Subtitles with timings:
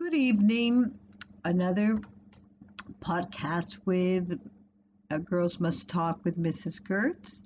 [0.00, 0.98] Good evening.
[1.44, 1.98] Another
[3.00, 4.40] podcast with
[5.10, 6.80] uh, Girls Must Talk with Mrs.
[6.80, 7.42] Gertz.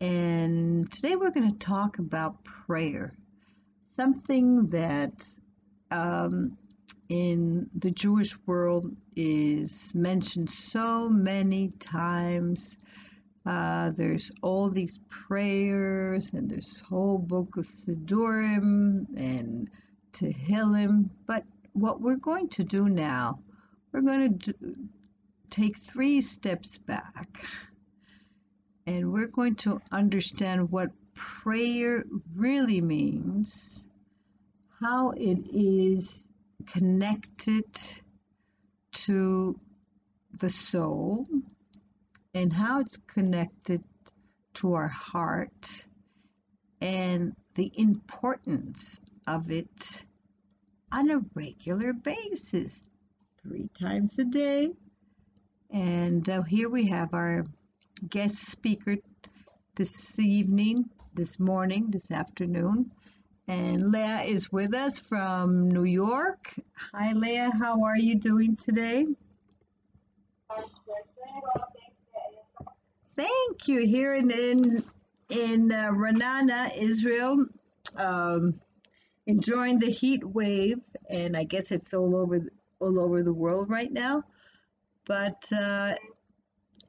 [0.00, 3.12] And today we're going to talk about prayer,
[3.96, 5.12] something that
[5.90, 6.56] um,
[7.10, 12.78] in the Jewish world is mentioned so many times.
[13.44, 19.68] Uh, there's all these prayers, and there's whole book of Siddurim and
[20.14, 21.10] Tehillim.
[21.26, 23.40] But what we're going to do now,
[23.92, 24.76] we're going to do,
[25.50, 27.28] take three steps back,
[28.86, 33.86] and we're going to understand what prayer really means,
[34.80, 36.08] how it is
[36.66, 37.64] connected
[38.92, 39.58] to
[40.38, 41.26] the soul
[42.34, 43.82] and how it's connected
[44.54, 45.84] to our heart
[46.80, 50.04] and the importance of it
[50.92, 52.82] on a regular basis,
[53.42, 54.70] three times a day.
[55.70, 57.44] And uh, here we have our
[58.08, 58.96] guest speaker
[59.76, 62.90] this evening, this morning, this afternoon.
[63.46, 66.54] And Leah is with us from New York.
[66.92, 67.50] Hi, Leah.
[67.58, 69.06] How are you doing today?
[73.16, 73.86] Thank you.
[73.86, 74.84] Here in in,
[75.28, 77.46] in uh, Ra'anana, Israel,
[77.96, 78.60] um,
[79.30, 82.40] enjoying the heat wave, and I guess it's all over
[82.80, 84.24] all over the world right now.
[85.06, 85.94] But uh,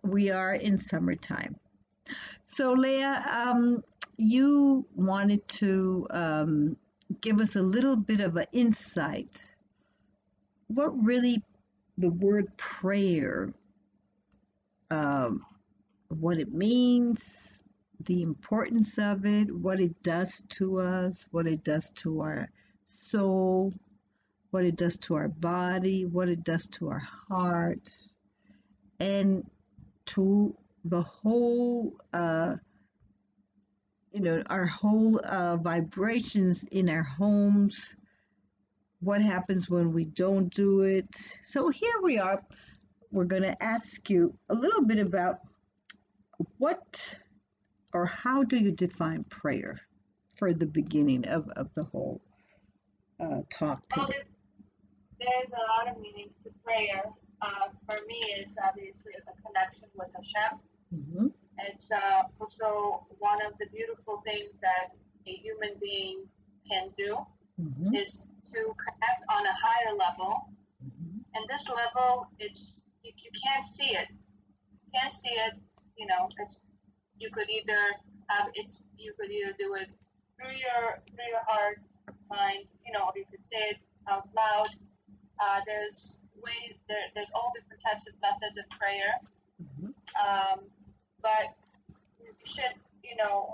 [0.04, 1.56] we are in summertime.
[2.46, 3.84] So, Leah, um,
[4.18, 6.78] you wanted to um,
[7.22, 9.54] give us a little bit of an insight.
[10.68, 11.44] What really
[11.98, 13.54] the word prayer,
[14.90, 15.46] um,
[16.10, 17.61] what it means,
[18.06, 22.50] the importance of it, what it does to us, what it does to our
[22.88, 23.74] soul,
[24.52, 27.90] what it does to our body, what it does to our heart,
[29.00, 29.50] and
[30.06, 32.56] to the whole uh,
[34.12, 37.96] you know, our whole uh, vibrations in our homes,
[39.00, 41.16] what happens when we don't do it.
[41.48, 42.44] So here we are.
[43.12, 45.40] We're going to ask you a little bit about
[46.58, 47.18] what
[47.94, 49.80] or how do you define prayer
[50.36, 52.22] for the beginning of, of the whole
[53.20, 54.18] uh, talk Well, today?
[54.18, 54.28] there's,
[55.20, 57.04] there's a lot of meanings to prayer.
[57.42, 60.60] Uh, for me, it's obviously a connection with Hashem.
[60.92, 61.28] hmm
[61.70, 64.96] It's uh, also one of the beautiful things that
[65.28, 66.24] a human being
[66.70, 67.18] can do
[67.58, 70.50] hmm is to connect on a higher level.
[70.82, 72.74] hmm And this level, it's
[73.04, 74.08] you, you can't see it.
[74.10, 75.54] You can't see it.
[75.98, 76.62] You know, it's
[77.22, 77.82] you could either
[78.28, 79.90] have it's you could either do it
[80.36, 81.78] through your through your heart,
[82.30, 82.66] mind.
[82.86, 83.78] You know, or you could say it
[84.10, 84.70] out loud.
[85.40, 89.14] Uh, there's way there, there's all different types of methods of prayer.
[89.62, 90.60] hmm Um,
[91.22, 91.54] but
[92.20, 93.54] you should, you know,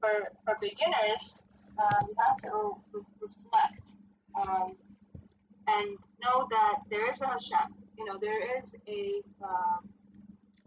[0.00, 1.38] for for beginners,
[1.78, 3.92] um, you have to re- reflect
[4.40, 4.72] um,
[5.68, 7.74] and know that there is a Hashem.
[7.98, 9.88] You know, there is a um,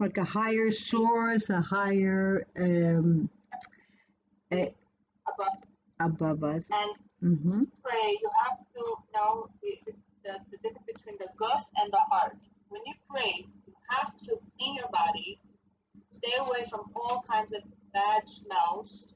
[0.02, 3.30] Like a higher source, a higher um,
[4.52, 4.74] a,
[5.28, 5.58] above,
[6.00, 6.68] above us.
[6.72, 8.18] and hmm pray.
[8.22, 8.82] You have to
[9.14, 9.78] know the,
[10.24, 12.38] the, the difference between the guf and the heart.
[12.70, 15.40] When you pray, you have to clean your body,
[16.10, 17.62] stay away from all kinds of
[17.94, 19.14] bad smells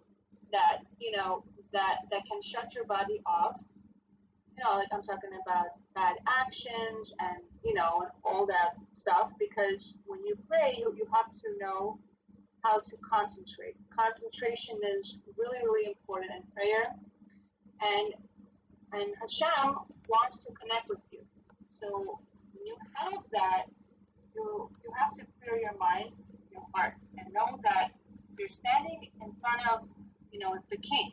[0.52, 3.60] that you know that that can shut your body off.
[4.56, 9.32] You know, like I'm talking about bad actions and you know and all that stuff.
[9.38, 11.98] Because when you pray, you, you have to know
[12.62, 13.76] how to concentrate.
[13.90, 16.94] Concentration is really really important in prayer,
[17.82, 18.14] and
[18.92, 19.76] and Hashem
[20.08, 21.20] wants to connect with you.
[21.68, 22.20] So
[22.52, 23.64] when you have that,
[24.34, 26.10] you you have to clear your mind,
[26.50, 27.90] your heart, and know that
[28.38, 29.88] you're standing in front of,
[30.32, 31.12] you know, the king.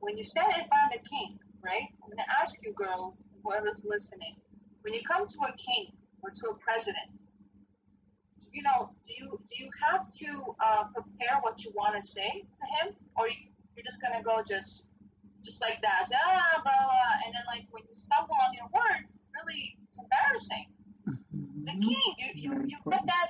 [0.00, 1.88] When you stand in front of the king, right?
[2.02, 4.36] I'm gonna ask you girls, whoever's listening,
[4.82, 5.92] when you come to a king
[6.22, 7.10] or to a president,
[8.52, 12.44] you know, do you do you have to uh, prepare what you want to say
[12.44, 13.36] to him, or you,
[13.76, 14.86] you're just gonna go just
[15.44, 18.66] just like that, say, ah, blah, blah, and then like when you stumble on your
[18.72, 20.66] words, it's really it's embarrassing.
[21.64, 23.28] The hmm king, you you, you get that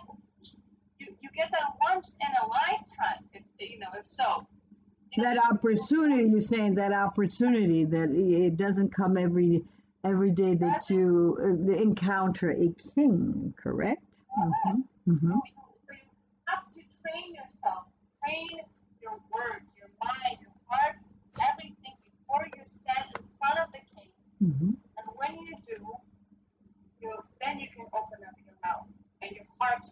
[0.99, 4.47] you, you get that once in a lifetime, if you know, if so
[5.17, 9.63] that opportunity you're saying that opportunity that it doesn't come every
[10.05, 14.05] every day that you uh, encounter a king correct
[14.39, 14.81] mm-hmm.
[15.11, 15.31] Mm-hmm.
[15.31, 15.97] you
[16.47, 17.85] have to train yourself
[18.23, 18.61] train
[19.03, 20.97] your words your mind your heart
[21.41, 24.11] everything before you stand in front of the king
[24.43, 24.71] mm-hmm.
[24.71, 25.83] and when you do
[27.01, 28.87] you then you can open up your mouth
[29.23, 29.85] and your heart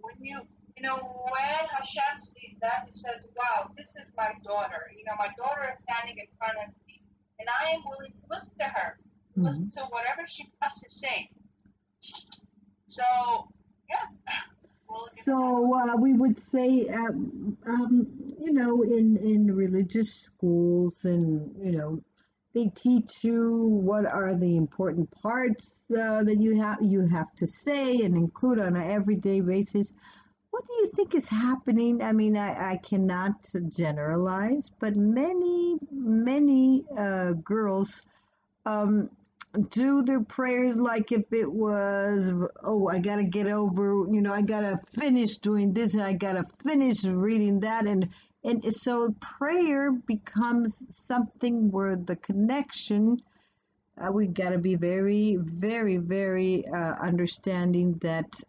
[0.00, 0.40] when you
[0.76, 4.92] you know, when Hashem sees that, he says, wow, this is my daughter.
[4.96, 7.00] You know, my daughter is standing in front of me,
[7.38, 8.98] and I am willing to listen to her,
[9.36, 9.44] Mhm.
[9.44, 11.30] listen to whatever she has to say.
[12.86, 13.02] So,
[13.88, 14.06] yeah.
[14.88, 18.06] We'll So uh, we would say, um, um,
[18.38, 22.00] you know, in in religious schools, and you know,
[22.54, 27.48] they teach you what are the important parts uh, that you have you have to
[27.48, 29.92] say and include on an everyday basis.
[30.56, 32.02] What do you think is happening?
[32.02, 38.00] I mean, I, I cannot generalize, but many many uh, girls
[38.64, 39.10] um,
[39.68, 42.32] do their prayers like if it was,
[42.64, 46.46] oh, I gotta get over, you know, I gotta finish doing this and I gotta
[46.64, 48.08] finish reading that, and
[48.42, 53.18] and so prayer becomes something where the connection.
[53.98, 58.42] Uh, we gotta be very, very, very uh, understanding that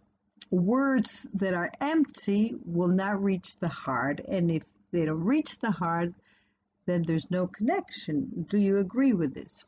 [0.50, 5.72] words that are empty will not reach the heart, and if they don't reach the
[5.72, 6.14] heart,
[6.86, 8.46] then there's no connection.
[8.50, 9.66] Do you agree with this?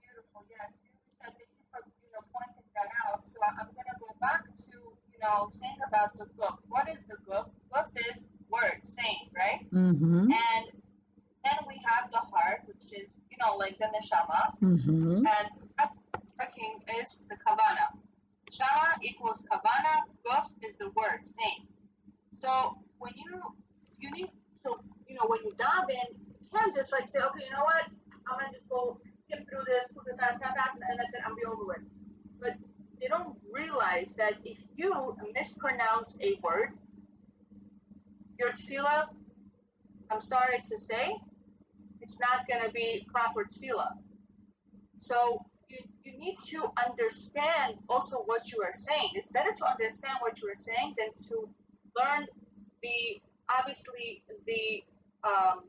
[0.00, 0.72] Beautiful, yes.
[1.20, 3.26] Thank you for you know pointing that out.
[3.28, 4.78] So I'm gonna go back to
[5.12, 6.56] you know saying about the guf.
[6.68, 7.48] What is the guf?
[7.74, 9.68] Guf is word, saying, right?
[9.72, 10.30] Mm-hmm.
[10.32, 10.64] And
[11.44, 15.26] then we have the heart, which is you know like the neshama, Mm-hmm.
[15.26, 15.48] and
[16.40, 17.92] working is the kavana.
[18.54, 20.02] Neshama equals kavana.
[20.26, 21.66] Guf is the word, same.
[22.34, 23.42] So when you
[23.98, 24.28] you need
[24.62, 27.64] so you know when you dive in, you can't just like say, okay, you know
[27.64, 27.84] what?
[28.26, 31.20] I'm gonna just go skip through this, it fast, fast, fast, and that's it.
[31.26, 31.82] I'm be over with.
[32.40, 32.54] But
[33.00, 36.72] they don't realize that if you mispronounce a word,
[38.38, 39.08] your tefillah,
[40.10, 41.14] I'm sorry to say,
[42.00, 43.92] it's not gonna be proper tefillah.
[44.96, 49.10] So you, you need to understand also what you are saying.
[49.14, 51.48] It's better to understand what you are saying than to
[51.96, 52.26] learn
[52.82, 54.82] the obviously the
[55.22, 55.64] um,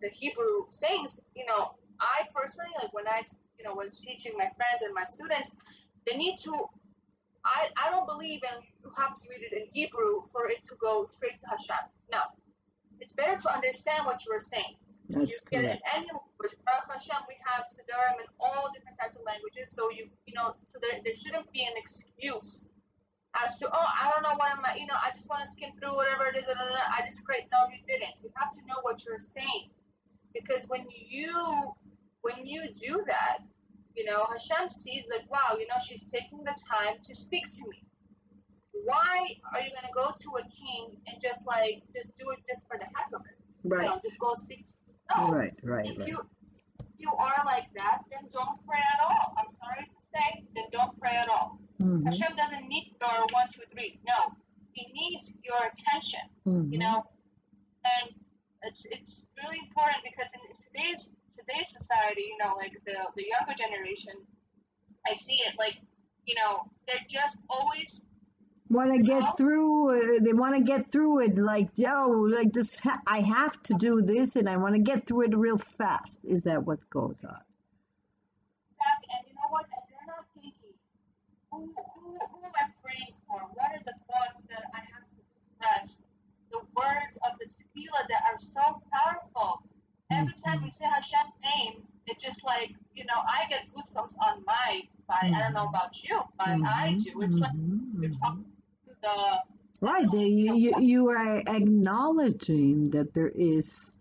[0.00, 1.20] the Hebrew sayings.
[1.34, 3.22] You know, I personally like when I
[3.58, 5.54] you know was teaching my friends and my students,
[6.06, 6.52] they need to.
[7.46, 10.76] I, I don't believe in you have to read it in Hebrew for it to
[10.80, 11.76] go straight to Hashem.
[12.10, 12.20] No,
[13.00, 14.76] it's better to understand what you are saying
[15.08, 15.82] That's you get it in correct.
[15.94, 16.56] any language.
[16.64, 19.70] Baruch Hashem, we have Siddurim in all different types of languages.
[19.70, 22.64] So you, you know, so there, there shouldn't be an excuse
[23.42, 25.50] as to, oh, I don't know what I'm I, you know, I just want to
[25.50, 26.44] skim through whatever it is.
[26.44, 27.46] da, da, da, I just prayed.
[27.52, 28.14] No, you didn't.
[28.22, 29.70] You have to know what you're saying,
[30.32, 31.74] because when you,
[32.22, 33.38] when you do that,
[33.96, 37.68] you know, Hashem sees like, wow, you know, she's taking the time to speak to
[37.68, 37.82] me.
[38.84, 42.66] Why are you gonna go to a king and just like just do it just
[42.68, 43.38] for the heck of it?
[43.62, 43.86] You Right.
[43.86, 44.66] know, just go speak.
[44.66, 44.72] To
[45.10, 45.54] no, Right.
[45.62, 45.86] Right.
[45.90, 46.08] if Right.
[46.08, 46.18] you
[46.98, 49.34] you are like that, then don't pray at all.
[49.36, 51.58] I'm sorry to say, then don't pray at all.
[51.82, 52.06] Mm-hmm.
[52.06, 54.00] Hashem doesn't need your one, two, three.
[54.08, 54.32] No,
[54.72, 56.24] He needs your attention.
[56.46, 56.72] Mm-hmm.
[56.72, 57.04] You know,
[57.84, 58.14] and
[58.62, 63.54] it's it's really important because in today's today's society, you know, like the the younger
[63.54, 64.14] generation,
[65.06, 65.76] I see it like,
[66.24, 68.02] you know, they're just always
[68.70, 69.90] Want to get through?
[69.90, 71.36] Uh, they want to get through it.
[71.36, 75.06] Like, yo, like just ha- I have to do this, and I want to get
[75.06, 76.20] through it real fast.
[76.24, 77.38] Is that what goes on?
[78.78, 79.66] back and you know what?
[79.70, 80.76] They're not thinking,
[81.50, 83.40] who, who, who am I praying for?
[83.54, 85.96] What are the thoughts that I have to express?
[86.52, 89.62] The words of the tefillah that are so powerful.
[90.12, 94.44] Every time you say Hashem's name, it's just like, you know, I get goosebumps on
[94.46, 95.32] my body.
[95.34, 97.22] I don't know about you, but I do.
[97.22, 98.44] It's like Mhm, you're talking
[99.04, 103.92] the Right, you, you you are acknowledging that there is,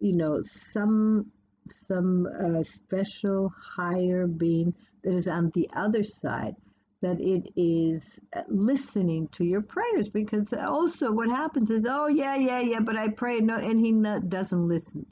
[0.00, 1.30] you know, some
[1.68, 6.54] some uh, special higher being that is on the other side,
[7.02, 10.08] that it is uh, listening to your prayers.
[10.08, 13.92] Because also, what happens is, oh yeah, yeah, yeah, but I pray no, and he
[13.92, 15.04] not, doesn't listen.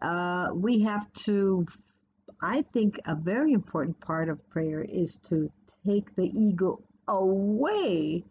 [0.00, 1.66] Uh, we have to.
[2.40, 5.50] I think a very important part of prayer is to
[5.84, 8.24] take the ego away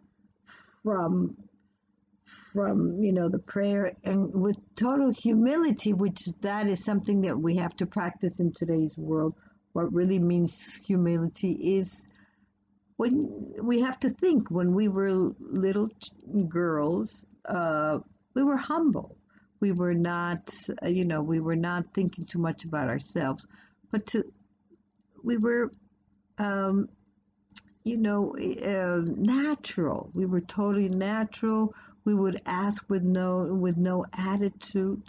[0.82, 1.36] from
[2.52, 7.56] from you know the prayer and with total humility which that is something that we
[7.56, 9.34] have to practice in today's world.
[9.72, 12.08] What really means humility is
[12.96, 15.88] when we have to think when we were little
[16.48, 17.98] girls uh,
[18.34, 19.16] we were humble.
[19.60, 23.46] We were not uh, you know we were not thinking too much about ourselves.
[23.92, 24.24] But to
[25.22, 25.70] we were
[26.38, 26.88] um,
[27.90, 30.10] you know, uh, natural.
[30.14, 31.74] We were totally natural.
[32.04, 35.08] We would ask with no with no attitude,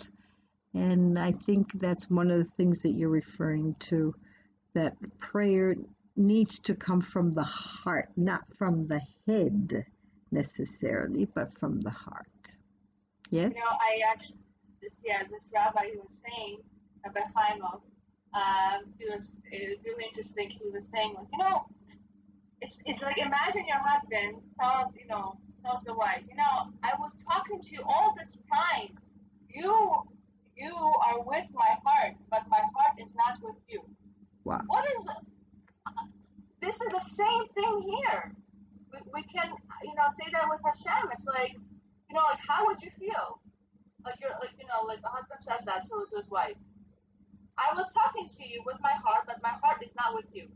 [0.73, 4.15] and I think that's one of the things that you're referring to.
[4.73, 5.75] That prayer
[6.15, 9.85] needs to come from the heart, not from the head
[10.31, 12.27] necessarily, but from the heart.
[13.29, 13.53] Yes?
[13.53, 14.39] You know, I actually,
[14.81, 16.57] this, yeah, this rabbi he was saying,
[17.03, 17.81] Rabbi Chaimov,
[18.33, 20.49] um, he was, it was really interesting.
[20.49, 21.65] He was saying, like, you know,
[22.61, 26.91] it's, it's like imagine your husband tells, you know, tells the wife, you know, I
[26.99, 28.97] was talking to you all this time.
[29.49, 29.93] You,
[30.55, 33.81] you are with my heart, but my heart is not with you.
[34.43, 34.61] Wow.
[34.67, 35.91] What is uh,
[36.61, 38.31] this is the same thing here.
[38.93, 39.51] We, we can,
[39.83, 41.09] you know, say that with Hashem.
[41.11, 43.39] It's like, you know, like how would you feel?
[44.05, 46.57] Like you're, like you know, like a husband says that to, to his wife.
[47.57, 50.47] I was talking to you with my heart, but my heart is not with you.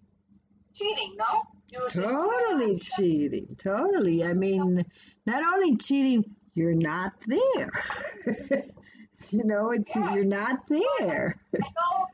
[0.73, 1.43] Cheating, no?
[1.89, 3.55] Totally cheating.
[3.59, 4.23] Totally.
[4.23, 4.85] I mean,
[5.25, 7.71] not only cheating, you're not there.
[9.29, 10.13] you know, it's Yeah.
[10.13, 11.35] you're not there.
[11.53, 12.05] I know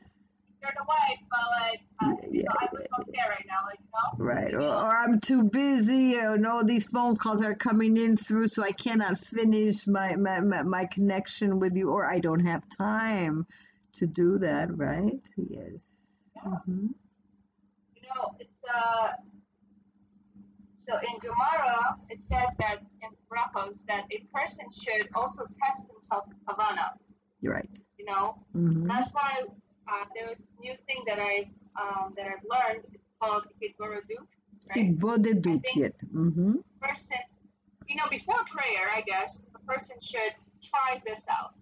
[0.62, 3.66] you're the wife, but like, uh, Yeah, know, I really don't care right now.
[3.66, 3.78] Like,
[4.18, 4.24] you?
[4.24, 4.54] Right.
[4.54, 8.62] Or, or I'm too busy, or no, these phone calls are coming in through, so
[8.62, 13.46] I cannot finish my, my, my, my connection with you, or I don't have time
[13.94, 15.20] to do that, right?
[15.36, 15.80] Yes.
[16.36, 16.42] Yeah.
[16.42, 16.86] hmm
[17.94, 19.08] You know, it's uh.
[20.86, 26.24] So in Gemara, it says that in Brachos that a person should also test himself
[26.28, 26.90] with kavana.
[27.40, 27.70] You're right.
[27.98, 29.44] You know, hmm that's why
[29.88, 32.84] uh, there was this new thing that I um, that I've learned.
[32.92, 34.26] It's called Hidborodut,
[34.70, 34.98] right?
[34.98, 37.22] Ibodedut hmm Person,
[37.88, 41.54] you know, before prayer, I guess a person should try this out.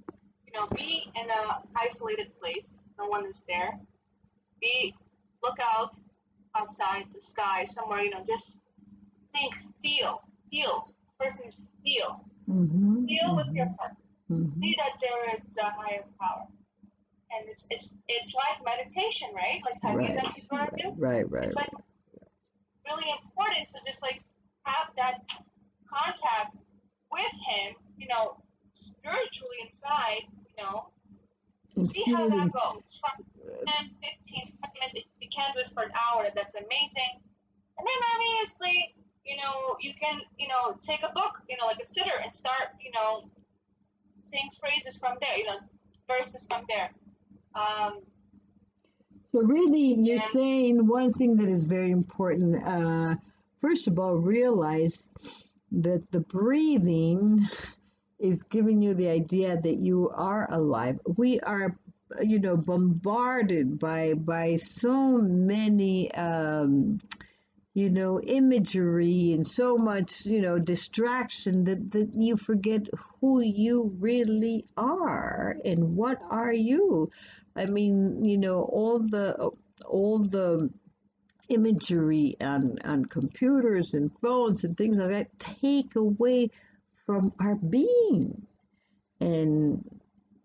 [0.47, 3.79] You know, be in a isolated place, no one is there.
[4.61, 4.95] Be
[5.43, 5.95] look out
[6.57, 8.01] outside the sky somewhere.
[8.01, 8.57] You know, just
[9.33, 10.87] think, feel, feel.
[11.19, 12.25] First is feel.
[12.47, 13.97] hmm Feel with your heart.
[14.29, 16.47] hmm See that there is a higher power.
[17.33, 19.61] And it's it's it's like meditation, right?
[19.65, 20.71] Like have you done Right.
[20.73, 20.95] Hidborodut?
[20.97, 21.71] Right, right, it's like
[22.87, 24.23] really important to just like
[24.65, 25.23] have that
[25.87, 26.57] contact
[27.13, 30.91] with him, you know, spiritually inside, you know,
[31.87, 32.83] see how that goes.
[32.99, 33.15] Try
[33.79, 34.95] 10, 15, minutes.
[34.95, 37.13] If you can't do it for an hour, that's amazing.
[37.79, 41.79] And then obviously, you know, you can, you know, take a book, you know, like
[41.83, 43.29] a siddur and start, you know,
[44.25, 45.59] saying phrases from there, you know,
[46.09, 46.91] verses from there.
[47.55, 48.01] Um,
[49.33, 50.29] So really, you're Yeah.
[50.33, 52.63] saying one thing that is very important.
[52.63, 53.17] Uh,
[53.61, 55.09] first of all, realize
[55.73, 57.47] that the breathing
[58.19, 61.01] is giving you the idea that you are alive.
[61.17, 61.77] We are,
[62.23, 66.11] you know, bombarded by by so many.
[66.13, 67.01] Um,
[67.73, 72.83] you know, imagery and so much, you know, distraction that, that you forget
[73.21, 77.11] who you really are and what are you.
[77.55, 79.51] I mean, you know, all the
[79.87, 80.71] all the
[81.49, 86.51] imagery on on computers and phones and things like that take away
[87.07, 88.47] from our being.
[89.21, 89.85] And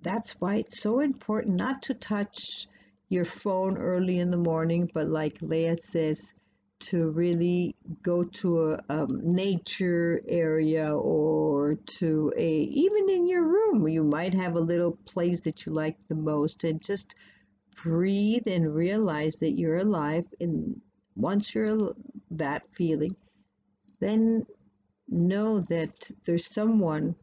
[0.01, 2.67] that's why it's so important not to touch
[3.09, 6.33] your phone early in the morning, but like Leah says,
[6.85, 12.51] to really go to a um, nature area or to a
[12.85, 16.63] even in your room you might have a little place that you like the most
[16.63, 17.15] and just
[17.83, 20.79] breathe and realize that you're alive and
[21.15, 21.93] once you're
[22.31, 23.15] that feeling
[23.99, 24.45] then
[25.07, 27.15] know that there's someone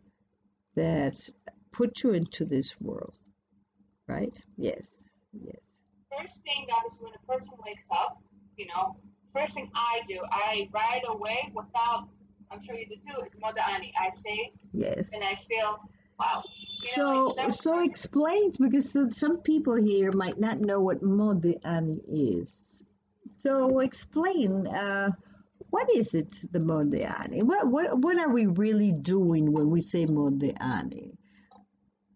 [0.75, 1.17] that
[1.71, 3.15] put you into this world
[4.09, 4.35] right?
[4.57, 5.09] Yes
[5.41, 5.61] yes.
[6.11, 8.19] First thing that is when a person wakes up,
[8.57, 8.97] you know,
[9.33, 12.09] first thing I do, I right away without,
[12.51, 13.93] I'm sure you do too, is Moda'ani.
[13.99, 15.79] I say yes and I feel,
[16.19, 16.43] wow.
[16.83, 20.81] You So, like, that's so first- explain because some- some people here might not know
[20.81, 22.85] what modiani is.
[23.39, 25.11] So explain, uh,
[25.71, 27.43] what is it, the modiani?
[27.43, 31.17] What, what, what are we really doing when we say modiani?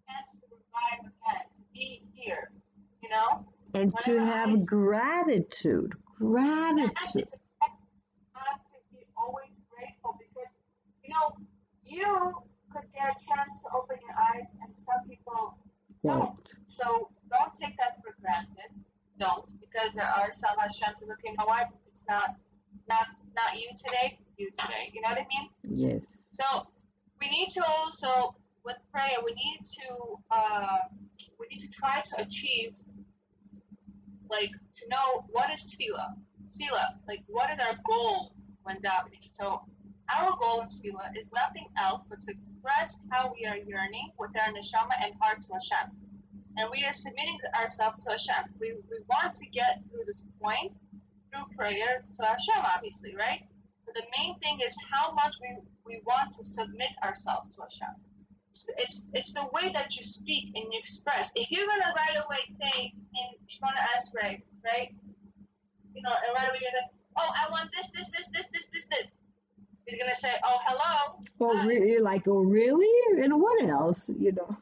[0.07, 2.51] chance to revive again, to be here,
[3.03, 3.45] you know?
[3.75, 7.29] And to Whatever have I- gratitude, And gratitude.
[7.29, 7.39] to
[8.35, 10.53] have to be always grateful because,
[11.05, 11.37] you know,
[11.85, 12.35] you
[12.73, 15.57] could get a chance to open your eyes and some people
[16.05, 16.37] don't.
[16.69, 18.71] So don't take that for granted.
[19.19, 21.69] Don't, because there are some Hashem says, okay, you know what?
[21.89, 22.37] It's not,
[22.89, 24.19] not, not you today.
[24.37, 24.93] You today.
[24.93, 25.49] You know what I mean?
[25.65, 26.25] Yes.
[26.33, 26.67] So
[27.21, 30.79] we need to also, with prayer, we need to, uh,
[31.41, 32.77] we need to try to achieve,
[34.31, 36.15] like, to know what is tefillah.
[36.49, 39.29] Tefillah, like, what is our goal when davening?
[39.31, 39.63] So
[40.15, 44.31] our goal in tefillah is nothing else but to express how we are yearning with
[44.37, 45.97] our neshama and heart to Hashem.
[46.59, 48.55] And we are submitting ourselves to Hashem.
[48.61, 50.79] We, we want to get through this point
[51.33, 53.43] through prayer to Hashem, obviously, right?
[53.85, 57.95] But the main thing is how much we, we want to submit ourselves to Hashem.
[58.79, 61.31] It's, it's, the way that you speak and you express.
[61.35, 64.91] If you're gonna right away say in Shemona Esrei, right?
[65.95, 68.67] You know, and right away you're like, oh, I want this, this, this, this, this,
[68.73, 69.07] this, this.
[69.87, 71.23] He's gonna say, oh, hello.
[71.41, 71.67] Oh, Hi.
[71.67, 73.23] re- you're like, oh, really?
[73.23, 74.09] And what else?
[74.09, 74.57] You know.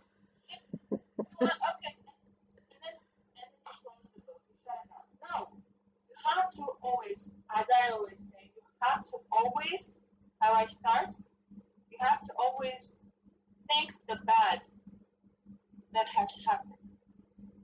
[1.40, 1.96] Well, okay.
[1.98, 4.38] And then, and then you close the book.
[4.48, 5.04] You shut it down.
[5.24, 5.48] No.
[6.08, 9.96] You have to always, as I always say, you have to always,
[10.40, 11.08] how I start,
[11.90, 12.94] you have to always
[13.72, 14.60] think the bad
[15.92, 16.74] that has happened.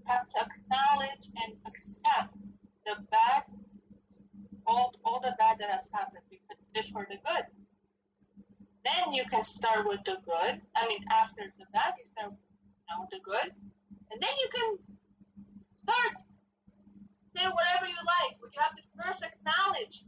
[0.06, 2.34] Have to acknowledge and accept
[2.84, 3.44] the bad,
[4.66, 7.44] all, all the bad that has happened because it's for the good.
[8.84, 10.60] Then you can start with the good.
[10.74, 13.52] I mean, after the bad, you start you know, the good,
[14.10, 14.78] and then you can
[15.76, 16.16] start
[17.36, 18.40] say whatever you like.
[18.40, 20.04] But you have to first acknowledge,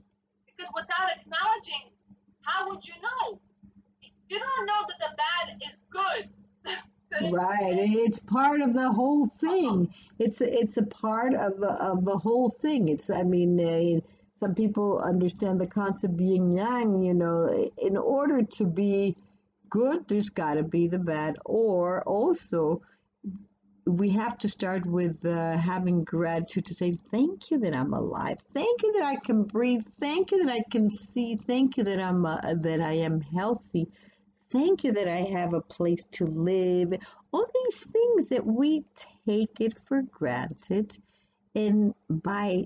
[0.46, 1.94] because without acknowledging,
[2.42, 3.40] how would you know?
[4.28, 6.24] You don't know that the bad is good.
[7.20, 9.92] Right, it's part of the whole thing.
[10.18, 12.88] It's a, it's a part of the, of the whole thing.
[12.88, 14.00] It's I mean, uh,
[14.32, 17.02] some people understand the concept yin yang.
[17.02, 19.16] You know, in order to be
[19.68, 22.82] good, there's got to be the bad, or also
[23.84, 28.38] we have to start with uh, having gratitude to say thank you that I'm alive,
[28.54, 32.00] thank you that I can breathe, thank you that I can see, thank you that
[32.00, 33.88] I'm uh, that I am healthy.
[34.52, 36.92] Thank you that I have a place to live.
[37.32, 38.84] All these things that we
[39.26, 40.96] take it for granted.
[41.54, 42.64] And by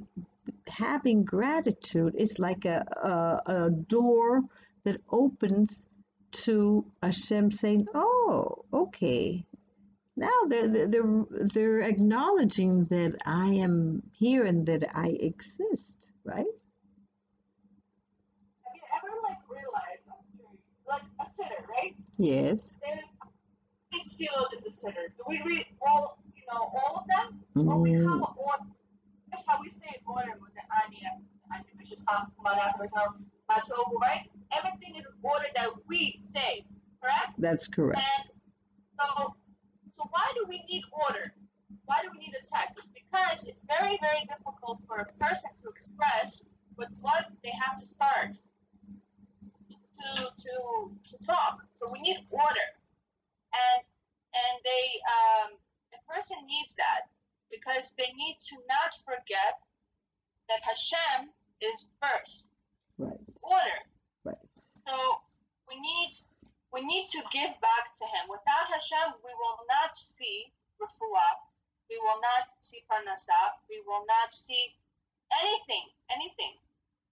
[0.68, 2.84] having gratitude, it's like a,
[3.48, 4.42] a, a door
[4.84, 5.86] that opens
[6.32, 9.44] to Hashem saying, Oh, okay.
[10.16, 16.46] Now they're, they're, they're, they're acknowledging that I am here and that I exist, right?
[18.64, 21.94] Have you ever like realized, I'm sure you- like a siddur, right?
[22.18, 22.76] Yes.
[22.84, 23.10] There's
[23.94, 25.08] each field in the siddur.
[25.16, 27.40] Do we read all, you know, all of them?
[27.68, 28.64] Or we have Mm, an order.
[29.30, 31.18] That's how we say order with the Anya,
[31.52, 34.28] Anya, which is Mah Tovu, right?
[34.52, 36.64] Everything is order that we say,
[37.02, 37.32] correct?
[37.38, 38.00] that's correct.
[38.00, 38.30] And
[38.98, 39.34] so,
[39.96, 41.32] so why do we need order?
[41.86, 42.78] Why do we need a text?
[42.78, 46.42] It's because it's very, very difficult for a person to express
[46.76, 48.30] with what they have to start
[49.96, 51.64] to to to talk.
[51.86, 52.68] So we need order,
[53.54, 53.80] and
[54.34, 55.54] and they um,
[55.94, 57.06] a person needs that
[57.46, 59.62] because they need to not forget
[60.50, 61.30] that Hashem
[61.62, 62.50] is first
[62.98, 63.22] Right.
[63.38, 63.78] order.
[64.26, 64.42] Right.
[64.82, 65.22] So
[65.70, 66.10] we need
[66.74, 68.26] we need to give back to Him.
[68.34, 70.50] Without Hashem, we will not see
[70.82, 71.38] refuah.
[71.86, 73.62] We will not see parnasah.
[73.70, 74.74] We will not see
[75.38, 76.58] anything, anything.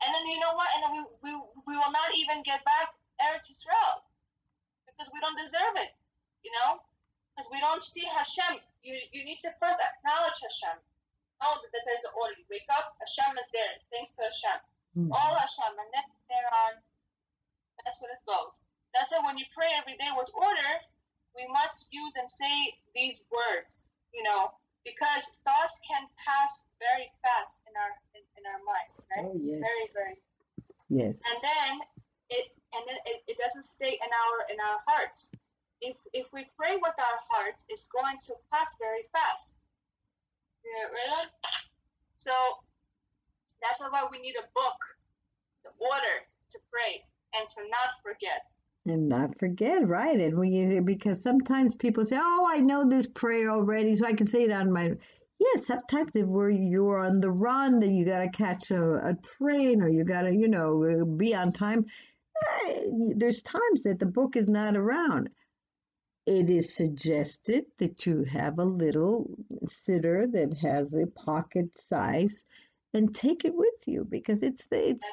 [0.02, 0.66] And then you know what?
[0.74, 1.30] And then we, we,
[1.62, 2.90] we will not even get back
[3.22, 3.93] Eretz Israel
[5.34, 5.90] don't deserve it.
[6.46, 6.78] You know,
[7.34, 8.62] because we don't see Hashem.
[8.86, 10.78] You you need to first acknowledge Hashem.
[11.42, 12.38] Know that there's an order.
[12.38, 13.74] You wake up, Hashem is there.
[13.90, 14.62] Thanks to Hashem
[14.94, 15.10] Mm.
[15.10, 16.78] all Hashem, and then thereon,
[17.82, 18.62] that's what it goes.
[18.94, 20.70] That's why when you pray every day with order,
[21.34, 24.54] we must use and say these words, you know,
[24.86, 29.26] because thoughts can pass very fast in our in, in our minds, right?
[29.26, 29.66] Oh, yes.
[29.66, 30.16] Very, very.
[30.86, 31.18] Yes.
[31.26, 31.72] And then
[32.30, 35.30] it and then it, it doesn't stay in our in our hearts.
[35.80, 39.54] If if we pray with our hearts, it's going to pass very fast.
[40.64, 41.26] Yeah, really?
[42.16, 42.32] So
[43.60, 44.80] that's why we need a book,
[45.62, 46.16] the order
[46.52, 48.48] to pray and to not forget.
[48.86, 50.20] And not forget, right?
[50.20, 54.26] And we because sometimes people say, "Oh, I know this prayer already, so I can
[54.26, 54.92] say it on my."
[55.40, 59.82] Yes, sometimes if we're you're on the run, then you gotta catch a, a train
[59.82, 61.84] or you gotta, you know, be on time.
[62.46, 65.34] Eh, There's times that the book is not around.
[66.26, 69.30] It is suggested that you have a little
[69.66, 72.44] siddur that has a pocket size,
[72.94, 75.12] and take it with you because it's the it's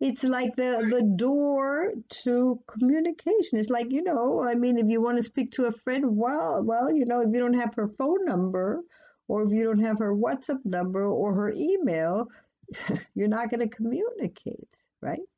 [0.00, 3.58] it's like the the door to communication.
[3.58, 6.62] It's like you know, I mean, if you want to speak to a friend, well,
[6.64, 8.82] well, you know, if you don't have her phone number,
[9.28, 12.28] or if you don't have her WhatsApp number or her email,
[13.14, 15.37] you're not going to communicate, right?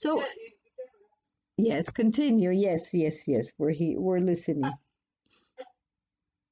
[0.00, 1.10] So Yeah, you- you can-
[1.58, 2.50] yes, continue.
[2.52, 3.52] Yes, yes, yes.
[3.58, 4.72] We're he we're listening.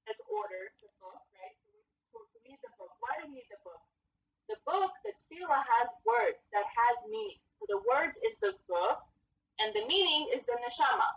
[0.05, 1.57] That's order, the book, right?
[1.65, 1.81] So we,
[2.13, 2.93] so we need the book.
[3.01, 3.81] Why do we need the book?
[4.53, 7.41] The book, the tefillah has words that has meaning.
[7.59, 9.01] So the words is the book,
[9.61, 11.09] and the meaning is the neshama.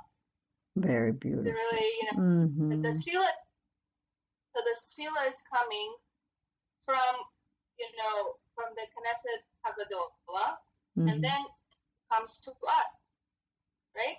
[0.78, 1.52] Very So beautiful.
[1.52, 3.34] really, you know, hmm the, the tefillah,
[4.56, 5.90] so the tefillah is coming
[6.88, 7.12] from,
[7.78, 10.58] you know, from the Chesed Hagadola,
[10.98, 11.12] Mhm.
[11.12, 11.42] and then
[12.12, 12.92] comes to us,
[13.96, 14.18] right?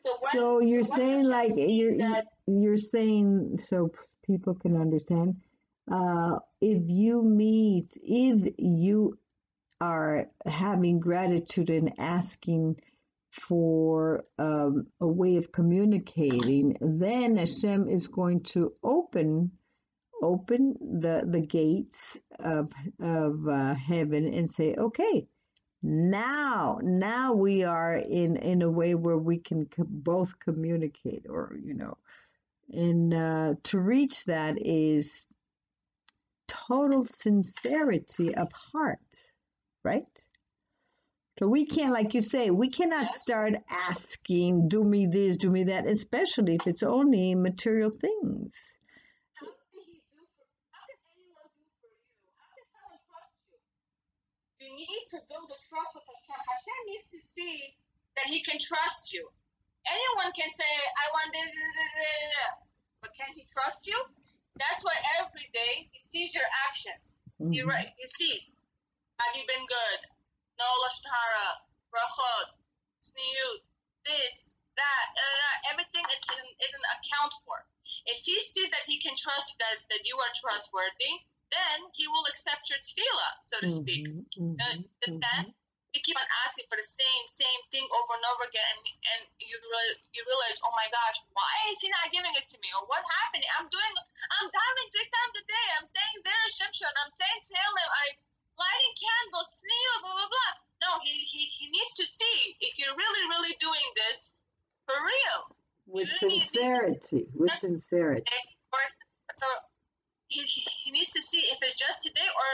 [0.00, 3.90] So, when, So you're when saying like you're that, you're saying so
[4.24, 5.36] people can understand.
[5.90, 9.18] Uh, if you meet, if you
[9.80, 12.76] are having gratitude and asking
[13.30, 19.52] for um, a way of communicating, then Hashem is going to open
[20.20, 25.26] open the the gates of of uh, heaven and say, okay,
[25.82, 31.56] now now we are in in a way where we can co- both communicate, or
[31.62, 31.96] you know,
[32.70, 35.26] and uh, to reach that is
[36.48, 38.98] total sincerity of heart,
[39.84, 40.06] right?
[41.38, 45.64] So we can't, like you say, we cannot start asking, do me this, do me
[45.64, 48.74] that, especially if it's only material things.
[49.38, 50.46] how can he do for?
[50.72, 52.22] How can anyone do for you?
[52.34, 54.66] How can someone trust you?
[54.66, 56.36] You need to build a trust with Hashem.
[56.36, 57.74] Hashem needs to see
[58.16, 59.24] that he can trust you.
[59.88, 62.52] Anyone can say, I want this, this, this, this, this,"
[63.00, 63.96] but can he trust you?
[64.58, 67.16] That's why every day he sees your actions.
[67.38, 67.70] He Mhm.
[67.70, 68.52] right, he sees.
[69.20, 70.00] Have you been good?
[70.58, 71.62] No lashon hara,
[71.94, 72.48] brachot,
[73.00, 73.62] tzniut,
[74.04, 74.42] this,
[74.76, 77.64] that, uh, everything is in, is an account for.
[78.06, 81.12] If he sees that he can trust that that you are trustworthy,
[81.50, 84.06] then he will accept your tefillah, so to speak.
[84.08, 85.20] Mhm, mhm, Uh, but mhm.
[85.20, 85.44] then
[85.96, 89.20] you keep on asking for the same same thing over and over again, and, and
[89.40, 92.68] you realize, you realize, oh my gosh, why is he not giving it to me?
[92.76, 93.44] Or what happened?
[93.56, 93.92] I'm doing,
[94.36, 95.66] I'm davening three times a day.
[95.80, 96.92] I'm saying Zera Shimshon.
[96.92, 97.88] I'm saying Tehillim.
[97.88, 98.14] I'm
[98.60, 99.50] lighting candles,
[100.04, 100.52] blah blah blah.
[100.84, 104.30] No, he, he he needs to see if you're really really doing this
[104.86, 105.40] for real.
[105.88, 108.28] With sincerity, with sincerity.
[108.72, 108.84] Or,
[109.40, 109.56] or
[110.28, 112.48] he, he needs to see if it's just today or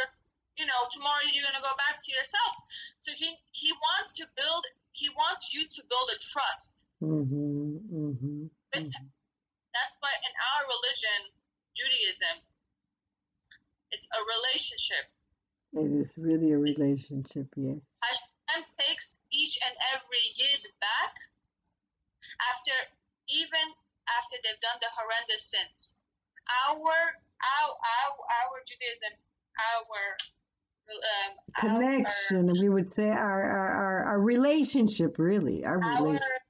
[0.57, 2.55] you know tomorrow you're gonna go back to yourself.
[3.01, 4.65] So he he wants to build.
[4.95, 9.07] He wants you to build a trust hmm hmm with him.
[9.75, 11.21] That's why in our religion,
[11.75, 12.37] Judaism,
[13.91, 15.05] it's a relationship.
[15.75, 17.83] It is really a relationship, yes.
[17.99, 21.19] Hashem takes each and every yid back
[22.55, 22.75] after
[23.27, 23.67] even
[24.07, 25.95] after they've done the horrendous sins.
[26.71, 26.95] Our
[27.45, 29.13] our our, our Judaism,
[29.59, 30.17] our
[30.85, 35.65] um, Connection, we would say our, our, our, our relationship, really.
[35.65, 36.45] Our Our, our relationship.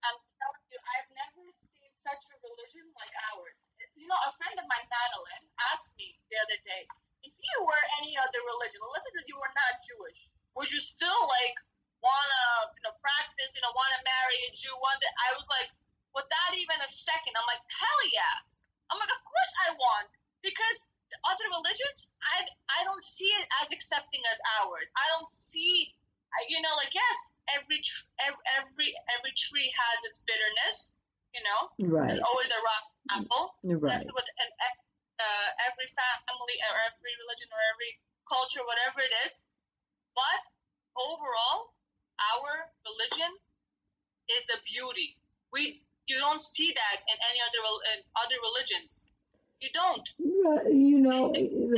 [0.00, 3.60] I'm telling you, I've never seen such a religion like ours.
[3.98, 6.82] You know, a friend of mine, Madeline, asked me the other day,
[7.26, 10.20] if you were any other religion, let's say that you were not Jewish,
[10.56, 11.56] would you still like
[12.00, 14.72] wanna you know practice, you know, wanna marry a Jew?
[14.80, 15.68] One to, I was like,
[16.16, 18.34] without even a second, I'm like, hell yeah.
[18.90, 20.08] I'm like, of course I want
[20.42, 20.76] because
[21.10, 24.86] the other religions, I I don't see it as accepting as ours.
[24.94, 25.90] I don't see,
[26.50, 27.16] you know, like yes,
[27.54, 30.94] every tr- every every tree has its bitterness.
[31.34, 32.10] You know, Right.
[32.10, 32.90] there's always a rotten
[33.22, 33.54] apple.
[33.62, 33.94] Right.
[33.94, 34.50] That's what an,
[35.22, 37.92] uh, every family or every religion or every
[38.26, 39.38] culture, whatever it is.
[40.18, 40.40] But
[40.98, 41.70] overall,
[42.18, 42.50] our
[42.82, 43.30] religion
[44.30, 45.14] is a beauty.
[45.54, 47.62] We you don't see that in any other
[47.94, 49.04] in other religions.
[49.60, 50.08] You don't.
[50.18, 51.34] Well, you know,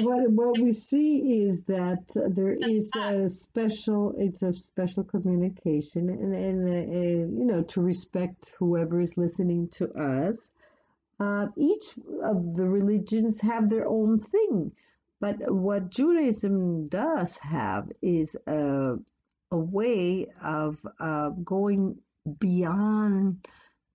[0.07, 6.33] what what we see is that there is a special, it's a special communication, and
[6.33, 10.51] and uh, you know, to respect whoever is listening to us.
[11.19, 14.73] Uh, each of the religions have their own thing,
[15.21, 18.95] but what Judaism does have is a
[19.51, 21.99] a way of uh, going
[22.39, 23.47] beyond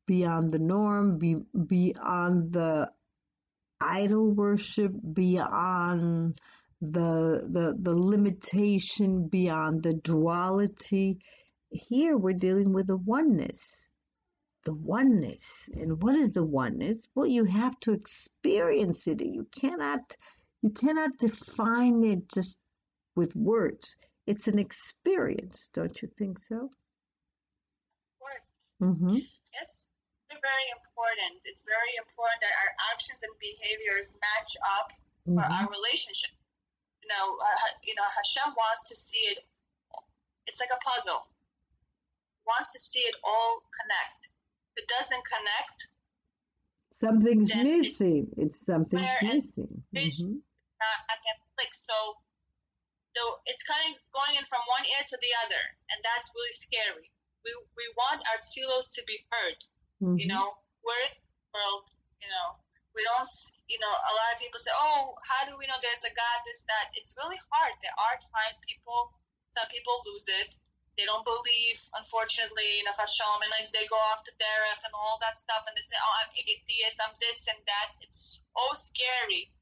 [0.07, 1.35] beyond the norm, be,
[1.67, 2.89] beyond the
[3.81, 6.39] idol worship beyond
[6.81, 11.19] the the the limitation beyond the duality.
[11.69, 13.89] Here we're dealing with the oneness
[14.65, 15.69] the oneness.
[15.73, 17.07] And what is the oneness?
[17.15, 19.21] Well you have to experience it.
[19.23, 20.15] You cannot
[20.61, 22.59] you cannot define it just
[23.15, 23.95] with words.
[24.27, 25.69] It's an experience.
[25.73, 26.55] Don't you think so?
[26.65, 26.71] Of
[28.19, 28.47] course.
[28.81, 29.21] mhm
[30.37, 31.33] It's very important.
[31.49, 34.93] It's very important that our actions and behaviors match up
[35.25, 36.29] for mhm our relationship.
[37.01, 39.41] You know, uh, you know, Hashem wants to see it.
[40.45, 41.25] It's like a puzzle.
[42.37, 44.29] He wants to see it all connect.
[44.77, 45.77] If it doesn't connect,
[47.01, 50.41] something's then it's missing it's something's missing mhm
[50.77, 51.37] not I can.
[51.73, 51.97] So,
[53.17, 56.53] so it's kind of going in from one ear to the other, and that's really
[56.53, 57.09] scary.
[57.41, 59.57] We we want our tefillos to be heard.
[60.01, 61.85] Mhm You know, we're in the world.
[62.21, 62.47] You know,
[62.95, 63.27] we don't,
[63.69, 66.37] you know, a lot of people say, oh, how do we know there's a God,
[66.45, 66.91] this, that?
[66.97, 67.73] It's really hard.
[67.81, 69.13] There are times people,
[69.53, 70.53] some people lose it.
[70.97, 74.95] They don't believe, unfortunately, in a Hashem, and like they go off to Derech and
[74.97, 77.89] all that stuff, and they say, oh, I'm atheist, I'm this and that.
[78.01, 79.53] It's so scary.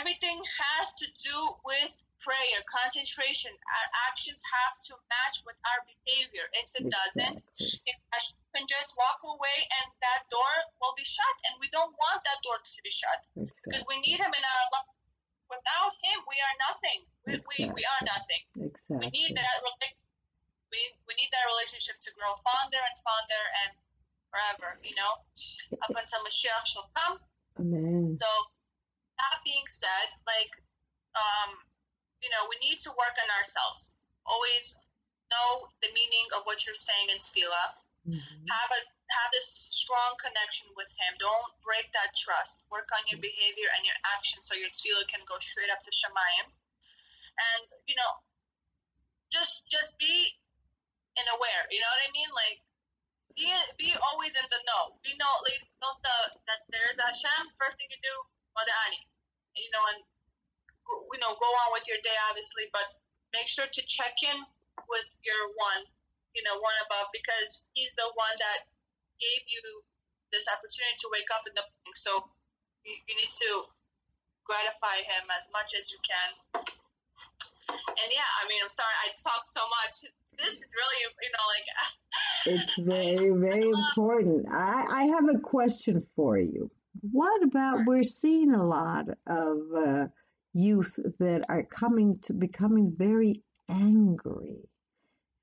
[0.00, 1.36] Everything has to do
[1.68, 1.92] with
[2.24, 3.52] prayer, concentration.
[3.52, 6.48] Our actions have to match with our behavior.
[6.56, 7.84] If it doesn't, Exactly.
[7.84, 7.96] if
[8.56, 12.38] can just walk away and that door will be shut, and we don't want that
[12.46, 14.90] door to be shut because we need Him in our life.
[15.50, 17.00] Without Him, we are nothing.
[17.26, 18.42] We, we, we are nothing.
[18.88, 19.60] We need that.
[20.72, 23.70] We, we need that relationship to grow fonder and fonder and
[24.32, 24.80] forever.
[24.80, 25.12] You know,
[25.84, 27.20] up until Mashiach shall come.
[27.60, 28.16] Amen.
[28.16, 28.26] So
[29.18, 30.50] that being said, like,
[31.14, 31.58] um,
[32.24, 33.92] you know, we need to work on ourselves.
[34.24, 34.72] Always
[35.28, 37.76] know the meaning of what you're saying in Tefillah.
[38.08, 38.48] Mhm.
[38.48, 38.80] Have a
[39.12, 41.12] have this strong connection with Him.
[41.20, 42.64] Don't break that trust.
[42.72, 45.92] Work on your behavior and your actions so your Tefillah can go straight up to
[45.92, 46.48] Shamayim.
[46.48, 48.12] And you know,
[49.28, 50.32] just just be
[51.20, 51.68] in aware.
[51.70, 52.32] You know what I mean?
[52.32, 52.60] Like.
[53.34, 53.50] Be,
[53.82, 54.94] be always in the know.
[55.02, 57.50] Be know, like, know the, that there's a Hashem.
[57.58, 58.14] First thing you do,
[58.86, 59.02] Ani.
[59.58, 60.06] You know, and
[60.86, 62.84] you know, go on with your day, obviously, but
[63.32, 64.38] make sure to check in
[64.90, 65.82] with your one,
[66.36, 68.66] you know, one above, because he's the one that
[69.22, 69.62] gave you
[70.34, 71.96] this opportunity to wake up in the morning.
[71.96, 72.12] So
[72.82, 73.50] you, you need to
[74.44, 76.30] gratify him as much as you can.
[77.70, 80.04] And yeah, I mean, I'm sorry I talked so much.
[80.36, 81.66] This is really, you know, like.
[82.46, 84.46] It's very, very important.
[84.52, 86.70] I, I have a question for you.
[87.10, 87.84] What about Sure.
[87.86, 90.06] we're seeing a lot of uh,
[90.54, 94.56] youth that are coming to becoming very angry,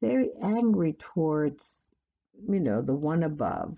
[0.01, 1.85] very angry towards,
[2.49, 3.77] you know, the one above.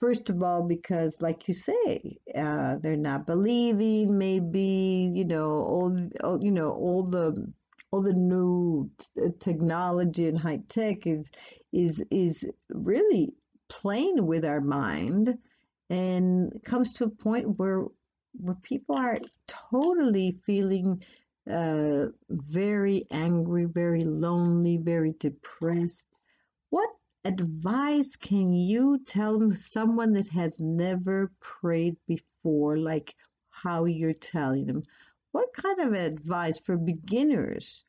[0.00, 4.18] First of all, because, like you say, uh, they're not believing.
[4.18, 7.52] Maybe you know all, all you know all the
[7.92, 11.30] all the new t- technology and high tech is
[11.72, 13.32] is is really
[13.68, 15.38] playing with our mind
[15.88, 17.84] and comes to a point where
[18.34, 21.02] where people are totally feeling
[21.50, 26.04] uh, very angry, very lonely, very depressed.
[26.70, 26.90] What
[27.24, 33.14] advice can you tell someone that has never prayed before, like
[33.50, 34.82] how you're telling them?
[35.32, 37.84] What kind of advice for beginners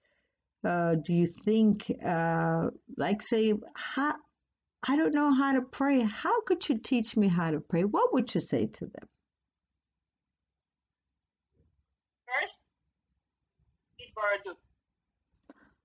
[0.63, 4.15] uh, do you think, uh, like, say, how,
[4.88, 6.01] I don't know how to pray.
[6.01, 7.84] How could you teach me how to pray?
[7.84, 9.10] What would you say to them?
[12.27, 12.60] First,
[14.13, 14.58] Ibaradut.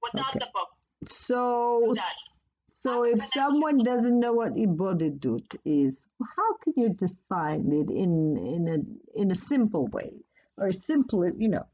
[0.03, 0.39] Without Okay.
[0.39, 0.69] the book.
[1.09, 1.95] So,
[2.69, 8.69] so if someone doesn't know what ibodedut is, how can you define it in in
[8.69, 10.13] a in a simple way
[10.57, 11.67] or simple, you know?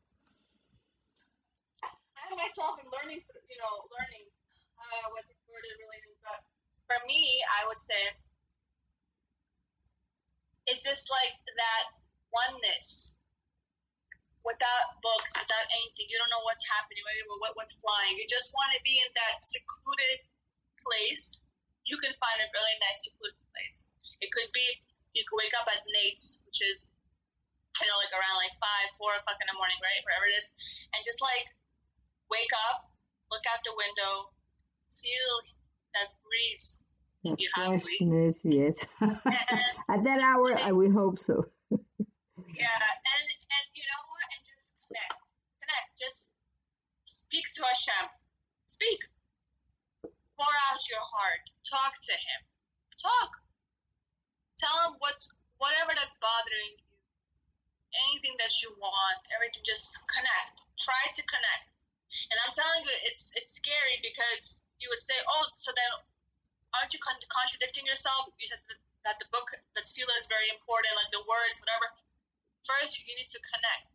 [1.82, 4.26] I myself am learning, you know, learning
[4.78, 6.16] uh, what the word it really is.
[6.22, 6.40] But
[6.88, 8.02] for me, I would say,
[10.66, 11.84] it's just like that
[12.32, 13.13] oneness
[14.44, 16.06] without books, without anything.
[16.12, 18.14] You don't know what's happening, what, what- what's flying.
[18.20, 20.18] You just want to be in that secluded
[20.84, 21.40] place.
[21.88, 23.88] You can find a really nice secluded place.
[24.20, 24.64] It could be
[25.16, 26.88] you could wake up at netz, which is
[27.80, 30.52] you know like around like five, four o'clock in the morning, right, wherever it is,
[30.96, 31.44] and just like
[32.32, 32.88] wake up,
[33.32, 34.32] look out the window,
[34.92, 35.32] feel
[35.96, 36.80] that breeze.
[37.24, 37.96] That You have Greece.
[38.12, 38.76] freshness, yes.
[39.88, 41.48] At that hour, I we hope so.
[42.54, 44.26] Yeah, and and you know what?
[44.30, 45.14] And just connect,
[45.58, 45.88] connect.
[45.98, 46.30] Just
[47.06, 48.04] speak to Hashem.
[48.66, 49.00] Speak.
[50.34, 51.44] Pour out your heart.
[51.62, 52.40] Talk to Him.
[52.98, 53.30] Talk.
[54.58, 55.30] Tell Him what's
[55.62, 56.98] whatever that's bothering you.
[58.10, 59.18] Anything that you want.
[59.30, 59.62] Everything.
[59.62, 60.66] Just connect.
[60.82, 61.70] Try to connect.
[62.34, 65.90] And I'm telling you, it's it's scary because you would say, oh, so then
[66.74, 68.34] aren't you con- contradicting yourself?
[68.42, 68.62] You said
[69.06, 71.86] that, the book, that tefillah is very important, like the words, whatever.
[72.66, 73.93] First, you need to connect.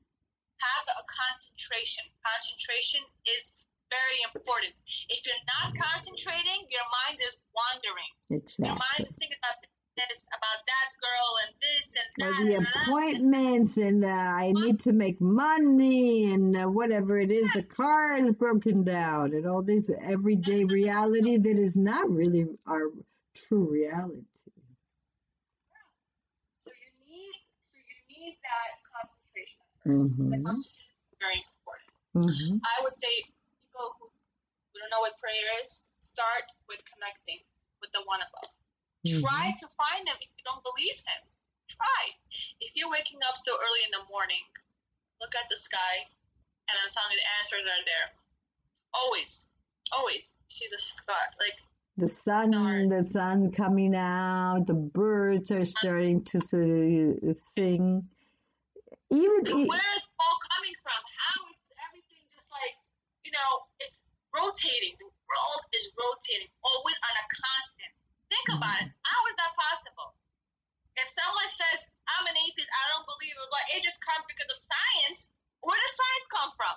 [0.59, 2.03] Have a concentration.
[2.19, 2.99] Concentration
[3.37, 3.55] is
[3.89, 4.73] very important.
[5.09, 8.11] If you're not concentrating, your mind is wandering.
[8.29, 8.67] Exactly.
[8.67, 9.57] Your mind is thinking about
[9.97, 12.43] this, about that girl, and this and Or that.
[12.45, 12.83] the and that.
[12.87, 18.15] appointments, and uh, I need to make money, and uh, whatever it is, the car
[18.17, 22.91] is broken down, and all this everyday reality that is not really our
[23.33, 24.23] true reality.
[26.63, 27.33] So you need,
[27.71, 28.79] so you need that
[29.89, 30.39] concentration at first.
[30.39, 30.45] The Mhm.
[30.45, 31.89] concentration is very important.
[32.13, 33.13] hmm I would say
[33.61, 37.39] people who, who don't know what prayer is, start with connecting
[37.81, 38.51] with the one above.
[39.05, 39.21] Mm-hmm.
[39.23, 41.21] Try to find him if you don't believe him.
[41.69, 42.01] Try.
[42.59, 44.43] If you're waking up so early in the morning,
[45.21, 45.95] look at the sky,
[46.67, 48.07] and I'm telling you the answers are there.
[48.93, 49.47] Always,
[49.91, 51.55] always see the sky, like
[51.97, 52.91] the sun, stars.
[52.91, 56.39] the sun coming out, the birds are starting to
[57.55, 58.09] sing.
[59.09, 60.99] Even And where is all coming from?
[60.99, 62.75] How is everything just like,
[63.25, 64.93] you know, it's rotating.
[65.01, 67.91] The world is rotating, always on a constant.
[68.29, 68.93] Think about mm-hmm.
[68.93, 69.05] it.
[69.05, 70.13] How is that possible?
[70.97, 74.49] If someone says, I'm an atheist, I don't believe it, but it just comes because
[74.51, 75.31] of science,
[75.65, 76.75] where does science come from?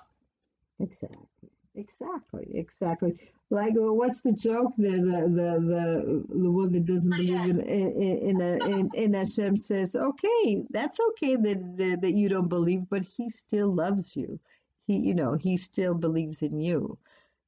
[0.89, 1.51] Exactly.
[1.75, 2.47] Exactly.
[2.55, 3.13] Exactly.
[3.53, 4.97] Like, what's the joke there?
[4.97, 9.59] The the the the one that doesn't believe in in in a, in, in Hashem
[9.59, 14.41] says, "Okay, that's okay that that that you don't believe, but He still loves you.
[14.87, 16.97] He, you know, He still believes in you."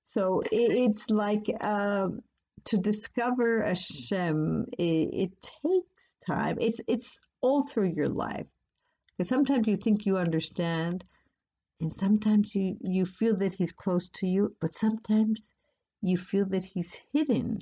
[0.02, 2.20] So it, it's like um,
[2.66, 4.66] to discover Hashem.
[4.76, 6.58] It, it takes time.
[6.60, 8.46] It's it's all through your life.
[9.16, 11.02] Because sometimes you think you understand,
[11.80, 15.54] and sometimes you, you feel that he's close to you, but sometimes
[16.04, 17.60] you feel that he's hidden.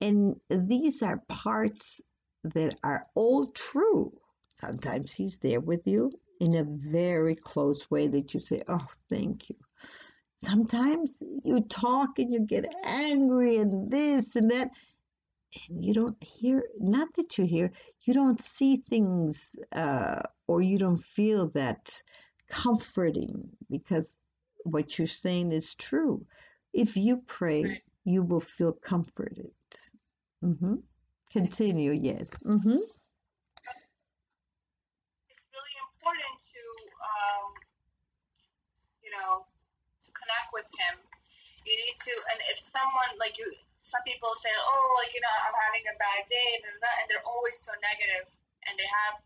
[0.00, 2.00] And these are parts
[2.44, 4.12] that are all true.
[4.54, 9.50] Sometimes he's there with you in a very close way that you say, Oh, thank
[9.50, 9.56] you.
[10.36, 14.70] Sometimes you talk and you get angry and this and that,
[15.68, 17.70] and you don't hear, not that you hear,
[18.00, 22.02] you don't see things uh, or you don't feel that
[22.48, 24.16] comforting because
[24.64, 26.26] what you're saying is true.
[26.74, 27.82] If you pray, Right.
[28.04, 29.54] you will feel comforted.
[30.42, 30.82] hmm
[31.30, 32.34] Continue, yes.
[32.42, 32.82] hmm
[35.30, 36.62] It's really important to,
[37.00, 37.46] um,
[39.02, 39.46] you know,
[40.04, 40.94] to connect with him.
[41.64, 43.46] You need to, and if someone, like you,
[43.78, 47.24] some people say, oh, like, you know, I'm having a bad day, and, and they're
[47.26, 48.26] always so negative,
[48.66, 49.22] and they have,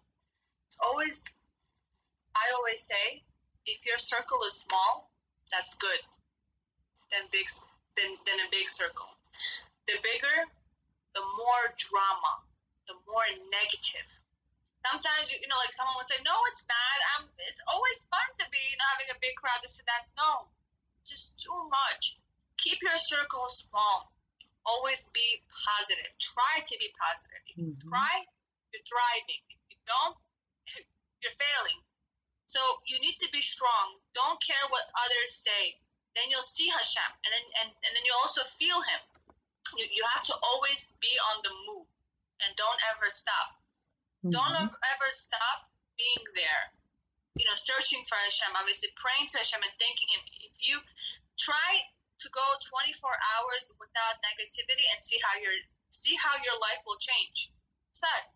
[0.69, 1.25] it's always,
[2.37, 3.25] I always say,
[3.67, 5.11] if your circle is small,
[5.51, 6.01] that's good
[7.13, 7.47] than big
[7.97, 9.09] than, than a big circle.
[9.89, 10.39] The bigger,
[11.17, 12.45] the more drama,
[12.87, 14.07] the more negative.
[14.87, 16.97] Sometimes you, you know, like someone will say, "No, it's not.
[17.17, 17.25] I'm.
[17.51, 19.59] It's always fun to be, you know, having a big crowd.
[19.61, 20.47] This and that." No,
[21.05, 22.17] just too much.
[22.63, 24.13] Keep your circle small.
[24.65, 26.09] Always be positive.
[26.21, 27.41] Try to be positive.
[27.49, 27.89] If you Mhm.
[27.89, 28.15] try,
[28.73, 29.43] you're thriving.
[29.51, 30.17] If you don't,
[31.23, 31.81] you're failing.
[32.47, 34.01] So you need to be strong.
[34.15, 35.81] Don't care what others say.
[36.19, 39.03] Then you'll see Hashem, and then and, and then you also feel Him.
[39.79, 41.87] You, you have to always be on the move,
[42.43, 43.55] and don't ever stop.
[44.27, 44.67] Don't Mhm.
[44.67, 46.75] ever ever stop being there.
[47.39, 50.23] You know, searching for Hashem, obviously praying to Hashem and thanking Him.
[50.51, 50.83] If you
[51.39, 51.87] try
[52.19, 55.55] to go 24 hours without negativity and see how your
[55.95, 57.55] see how your life will change.
[57.95, 58.27] Start.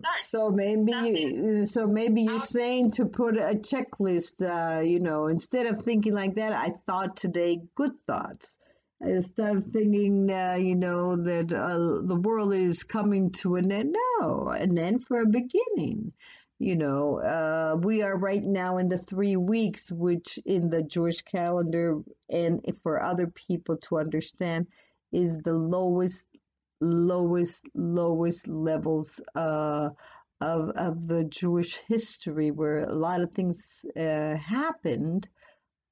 [0.00, 0.20] Start.
[0.20, 4.42] So maybe, you- so maybe you're saying to put a checklist.
[4.42, 8.58] Uh, you know, instead of thinking like that, I thought today good thoughts.
[9.00, 13.96] Instead of thinking, uh, you know, that uh, the world is coming to an end.
[14.20, 16.12] No, an end for a beginning.
[16.58, 21.22] You know, uh, we are right now in the three weeks, which in the Jewish
[21.22, 24.68] calendar and for other people to understand
[25.12, 26.26] is the lowest
[26.84, 29.90] lowest lowest levels uh,
[30.40, 35.28] of of the Jewish history, where a lot of things uh, happened,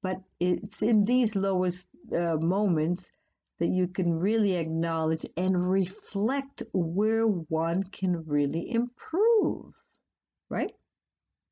[0.03, 3.11] but it's in these lowest uh, moments
[3.59, 9.75] that you can really acknowledge and reflect where one can really improve,
[10.49, 10.73] right?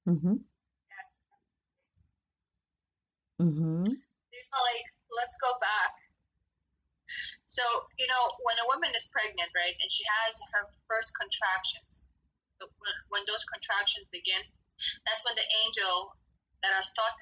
[0.07, 0.33] Mm-hmm.
[0.33, 1.21] Yes.
[3.41, 3.83] Mm-hmm.
[3.83, 5.90] like let's go back.
[7.51, 7.63] So
[7.99, 12.07] you know, when a woman is pregnant, right, and she has her first contractions,
[12.63, 14.39] when, when those contractions begin,
[15.03, 16.15] that's when the angel
[16.63, 17.15] that has taught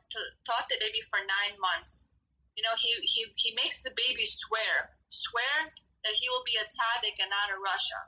[0.45, 2.05] taught the baby for nine months,
[2.53, 5.73] you know, he he he makes the baby swear, swear
[6.05, 8.01] that he will be a tzaddik and not a rasha.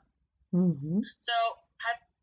[0.53, 1.01] Mm-hmm.
[1.19, 1.33] So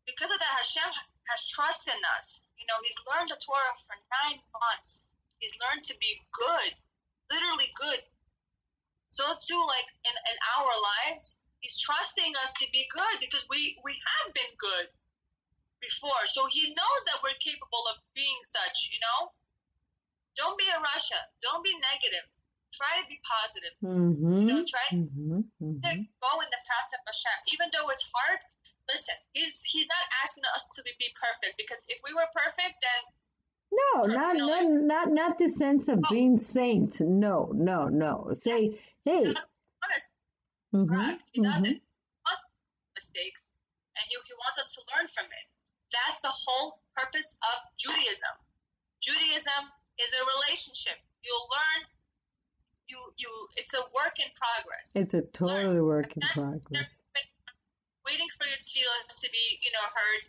[0.05, 0.89] because of that, Hashem
[1.29, 2.41] has trust in us.
[2.57, 5.05] You know, He's learned the Torah for nine months.
[5.37, 6.71] He's learned to be good,
[7.31, 8.01] literally good.
[9.09, 10.73] So too, like in, in our
[11.09, 14.87] lives, He's trusting us to be good because we we have been good
[15.83, 16.23] before.
[16.31, 18.89] So He knows that we're capable of being such.
[18.93, 19.19] You know,
[20.39, 21.19] don't be a rasha.
[21.43, 22.25] Don't be negative.
[22.71, 23.73] Try to be positive.
[23.81, 24.45] Mm-hmm.
[24.45, 25.41] know, try- Mm-hmm.
[25.57, 25.99] Mm-hmm.
[26.21, 28.39] Go in the path of Hashem, even though it's hard.
[28.87, 33.01] Listen, he's he's not asking us to be perfect because if we were perfect, then
[33.71, 36.09] No, not not not not the sense of No.
[36.09, 36.99] being saint.
[37.01, 38.33] No, no, no.
[38.33, 39.25] Say, hey.
[39.25, 39.49] he's not
[39.83, 40.07] honest.
[40.73, 41.19] mhm, Right?
[41.31, 41.51] He mhm.
[41.53, 41.81] doesn't
[42.25, 42.39] want
[42.95, 43.45] mistakes,
[43.95, 45.45] and he, he wants us to learn from it.
[45.93, 48.33] That's the whole purpose of Judaism.
[49.01, 49.63] Judaism
[50.01, 50.97] is a relationship.
[51.23, 51.79] You'll learn.
[52.87, 53.29] You you.
[53.55, 54.91] It's a work in progress.
[54.95, 55.85] It's a totally learn.
[55.85, 56.97] work in progress.
[58.05, 60.23] Waiting for your tefillah to be, you know, heard.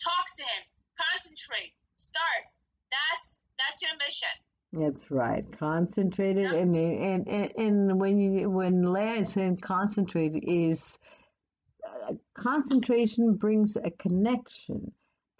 [0.00, 0.62] Talk to him.
[0.96, 1.74] Concentrate.
[1.96, 2.48] Start.
[2.90, 4.28] That's that's your mission.
[4.72, 5.44] That's right.
[5.58, 6.58] Concentrated yeah.
[6.58, 10.96] and, and and and when you when Leah is concentrated is
[11.84, 14.92] uh, concentration brings a connection.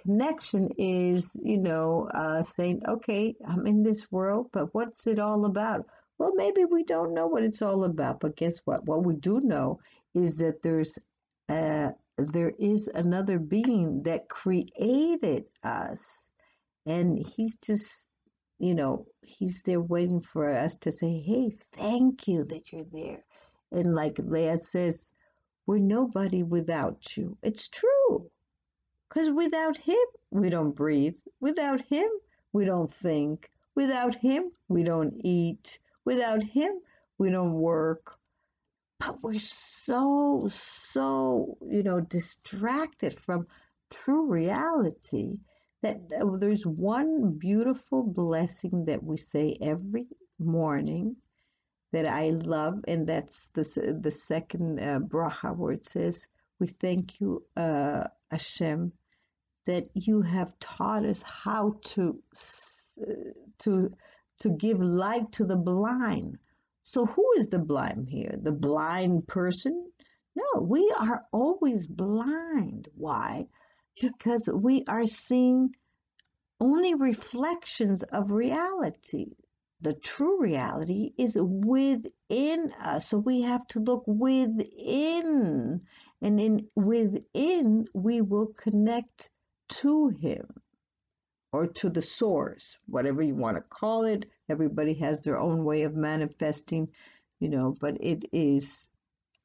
[0.03, 5.45] Connection is you know uh, saying okay I'm in this world but what's it all
[5.45, 5.87] about?
[6.19, 8.85] Well maybe we don't know what it's all about but guess what?
[8.85, 9.79] What we do know
[10.15, 10.99] is that there's
[11.49, 16.30] uh, there is another being that created us
[16.87, 18.07] and he's just
[18.61, 23.25] you know, he's there waiting for us to say, hey, thank you that you're there.
[23.73, 25.15] And like Leah says,
[25.67, 27.39] we're nobody without you.
[27.43, 28.31] It's true.
[29.09, 29.97] Because without him,
[30.31, 31.17] we don't breathe.
[31.41, 32.09] Without him,
[32.53, 33.51] we don't think.
[33.75, 35.79] Without him, we don't eat.
[36.05, 36.81] Without him,
[37.17, 38.19] we don't work.
[38.99, 43.47] But we're so, so, you know, distracted from
[43.89, 45.39] true reality
[45.83, 50.07] that uh, there's one beautiful blessing that we say every
[50.39, 51.17] morning
[51.93, 56.27] that I love, and that's the the second uh, bracha where it says,
[56.59, 58.93] "We thank you, uh, Hashem,
[59.67, 62.23] that you have taught us how to
[63.59, 63.91] to
[64.41, 66.39] to give light to the blind."
[66.83, 68.35] So, who is the blind here?
[68.43, 69.91] The blind person?
[70.37, 72.89] No, we are always blind.
[72.95, 73.47] Why?
[74.01, 75.75] Because we are seeing
[76.59, 79.27] only reflections of reality.
[79.83, 83.09] The true reality is within us.
[83.09, 85.81] So we have to look within.
[86.21, 89.31] And in within we will connect
[89.81, 90.47] to him
[91.53, 94.27] or to the source, whatever you want to call it.
[94.49, 96.89] Everybody has their own way of manifesting,
[97.39, 98.89] you know, but it is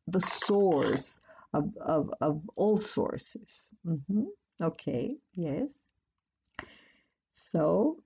[0.08, 1.22] the source
[1.54, 3.50] of, of, of all sources.
[3.88, 4.24] Mm-hmm.
[4.64, 5.88] Okay, yes.
[7.52, 7.98] So,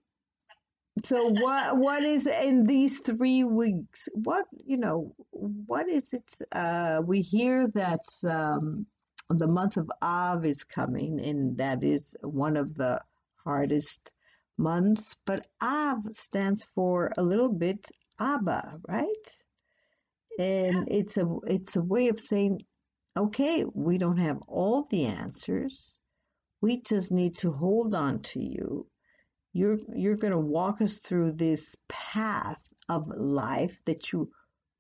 [1.04, 4.10] so what what is in these three weeks?
[4.14, 5.14] What you know?
[5.30, 6.42] What is it?
[6.52, 8.88] Uh, we hear that um,
[9.30, 13.00] the month of Av is coming, and that is one of the
[13.44, 14.12] hardest
[14.58, 15.16] months.
[15.26, 19.44] But Av stands for a little bit Abba, right?
[20.40, 22.62] And it's a it's a way of saying,
[23.16, 25.99] okay, we don't have all the answers
[26.62, 28.86] we just need to hold on to you.
[29.54, 34.32] You're you're going to walk us through this path of life that you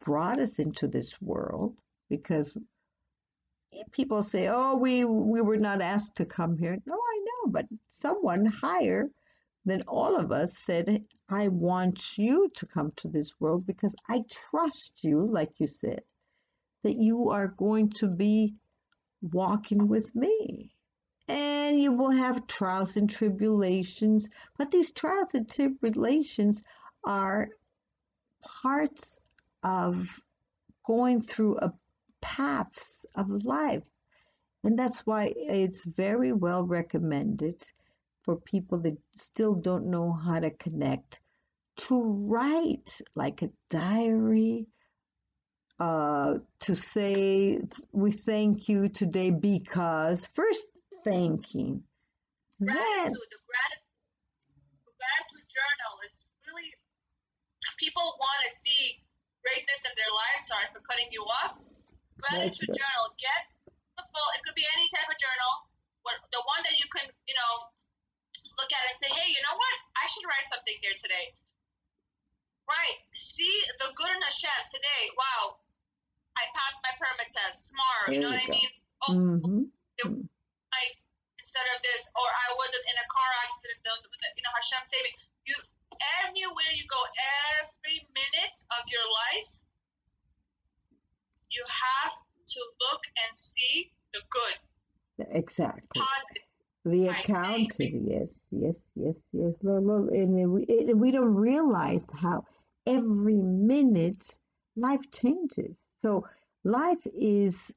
[0.03, 1.77] brought us into this world
[2.09, 2.55] because
[3.91, 7.67] people say, "Oh, we we were not asked to come here." No, I know, but
[7.87, 9.09] someone higher
[9.65, 14.23] than all of us said, "I want you to come to this world because I
[14.29, 16.03] trust you," like you said,
[16.83, 18.55] that you are going to be
[19.21, 20.73] walking with me
[21.29, 24.27] and you will have trials and tribulations.
[24.57, 26.63] But these trials and tribulations
[27.05, 27.49] are
[28.41, 29.21] parts
[29.63, 30.09] of
[30.85, 31.71] going through a
[32.19, 33.83] paths of life.
[34.63, 37.63] And that's why it's very well recommended
[38.23, 41.21] for people that still don't know how to connect
[41.77, 44.67] to write like a diary,
[45.79, 47.59] uh, to say,
[47.93, 50.65] we thank you today because first
[51.03, 51.83] thanking.
[52.59, 53.87] Gratitude, the gratitude,
[54.83, 56.69] the gratitude journal is really,
[57.79, 58.99] people want to see
[59.39, 60.51] greatness in their lives.
[60.51, 61.55] Sorry for cutting you off.
[62.19, 63.41] Gratitude journal, get
[63.95, 65.53] the full, it could be any type of journal.
[66.35, 67.53] The one that you can, you know,
[68.57, 69.77] look at and say, hey, you know what?
[69.95, 71.31] I should write something here today.
[72.67, 72.97] Right.
[73.13, 75.03] See the good in Hashem today.
[75.15, 75.63] Wow.
[76.35, 78.05] I passed my permit test tomorrow.
[78.09, 78.51] There you know what go.
[78.51, 78.71] I mean?
[79.05, 79.63] Oh, mm-hmm.
[80.01, 80.05] the,
[81.49, 83.81] instead of this, or I wasn't in a car accident.
[84.37, 85.17] You know, Hashem saving
[85.49, 85.57] you.
[86.29, 87.01] Anywhere you go,
[87.57, 89.49] every minute of your life,
[91.49, 94.57] you have to look and see the good.
[95.33, 95.97] Exactly.
[95.97, 96.45] Positive.
[96.85, 99.53] The accounting, yes, yes, yes, yes.
[99.63, 102.45] And we, we don't realize how
[102.85, 104.37] every minute
[104.77, 105.75] life changes.
[106.03, 106.25] So
[106.63, 107.73] life is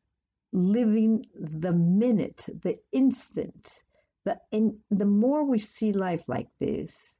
[0.52, 3.82] living the minute, the instant.
[4.24, 7.14] The, and the more we see life like this,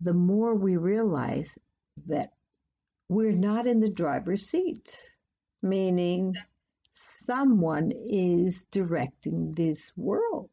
[0.00, 1.58] the more we realize
[2.08, 2.32] that
[3.08, 5.10] we're not in the driver's seat,
[5.62, 6.36] meaning
[6.92, 10.50] someone is directing this world.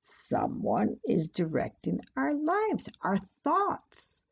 [0.00, 4.24] someone is directing our lives, our thoughts,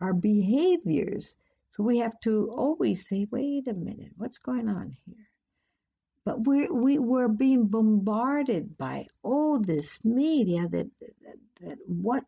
[0.00, 1.36] our behaviors.
[1.72, 5.26] So we have to always say, wait a minute, what's going on here?
[6.26, 12.24] But we're, we, we're being bombarded by all this media that, that, that what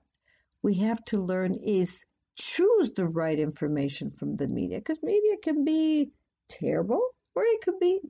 [0.62, 5.64] we have to learn is choose the right information from the media because media can
[5.64, 6.12] be
[6.48, 7.02] terrible
[7.36, 8.00] or it could be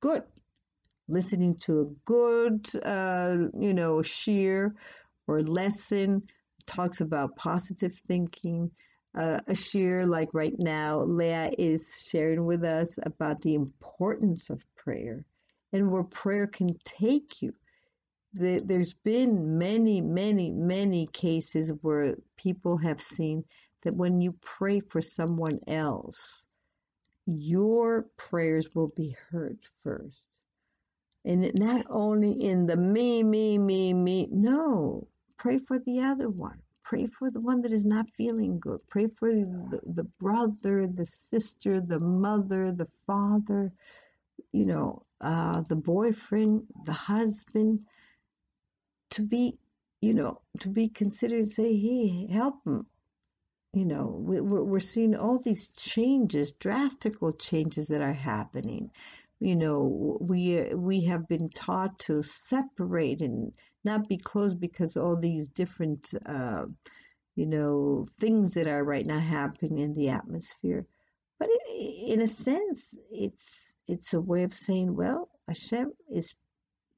[0.00, 0.22] good
[1.08, 4.72] listening to a good, uh, you know, shiur
[5.26, 6.22] or lesson
[6.66, 8.70] talks about positive thinking.
[9.16, 14.64] Uh, a shiur like right now, Leah is sharing with us about the importance of
[14.84, 15.24] prayer
[15.72, 17.52] and where prayer can take you.
[18.34, 23.44] There's been many, many, many cases where people have seen
[23.82, 26.44] that when you pray for someone else,
[27.26, 30.22] your prayers will be heard first
[31.26, 34.28] and not only in the me, me, me, me.
[34.32, 35.08] No,
[35.38, 36.60] pray for the other one.
[36.84, 38.82] Pray for the one that is not feeling good.
[38.90, 43.72] Pray for the, the brother, the sister, the mother, the father,
[44.52, 47.80] you know, uh, the boyfriend, the husband,
[49.10, 49.58] to be,
[50.00, 52.86] you know, to be considered, say, hey, help him.
[53.72, 58.90] You know, we're, we're seeing all these changes, drastical changes that are happening
[59.40, 63.52] you know we we have been taught to separate and
[63.84, 66.64] not be close because all these different uh,
[67.36, 70.86] you know things that are right now happening in the atmosphere
[71.38, 76.34] but it, in a sense it's it's a way of saying well Hashem is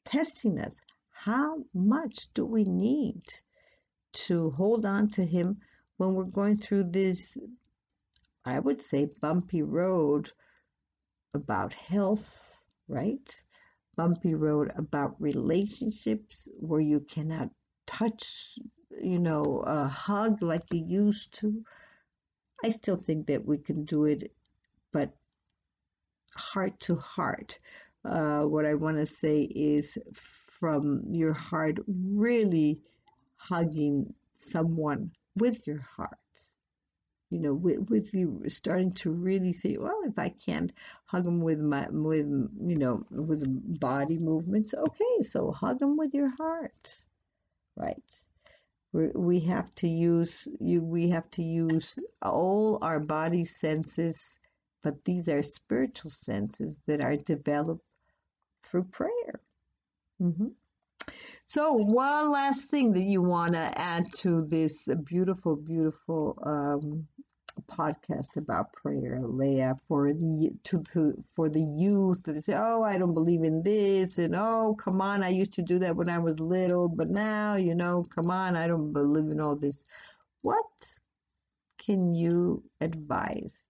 [0.04, 0.80] testing us
[1.10, 3.22] how much do we need
[4.12, 5.58] to hold on to him
[5.96, 7.36] when we're going through this
[8.46, 10.30] I would say bumpy road
[11.34, 12.52] about health,
[12.86, 13.44] right?
[13.96, 17.50] Bumpy road about relationships where you cannot
[17.86, 18.56] touch,
[19.02, 21.64] you know, a hug like you used to.
[22.64, 24.32] I still think that we can do it,
[24.92, 25.12] but
[26.36, 27.58] heart to heart.
[28.04, 29.98] Uh, what I want to say is
[30.60, 32.78] from your heart, really
[33.36, 36.18] hugging someone with your heart
[37.30, 40.72] you know, with, with you starting to really say, well, if I can't
[41.06, 46.14] hug them with my, with, you know, with body movements, okay, so hug them with
[46.14, 46.94] your heart,
[47.76, 48.24] right?
[48.92, 50.82] we have to use you.
[50.82, 54.38] We have to use all our body senses,
[54.82, 57.84] but these are spiritual senses that are developed
[58.64, 59.40] through prayer.
[60.20, 60.48] Mm-hmm.
[61.46, 67.06] So, one last thing that you want to add to this beautiful, beautiful um,
[67.70, 72.98] podcast about prayer, Leah, for the to, to for the youth that say, "Oh, I
[72.98, 76.18] don't believe in this," and "Oh, come on, I used to do that when I
[76.18, 79.84] was little, but now, you know, come on, I don't believe in all this."
[80.42, 80.66] What
[81.78, 83.62] can you advise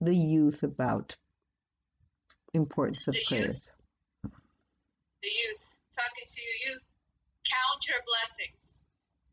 [0.00, 1.16] the youth about
[2.54, 3.46] importance of the prayer?
[3.46, 3.70] Youth,
[4.24, 6.84] the youth, talking to your youth
[7.48, 8.84] count your blessings.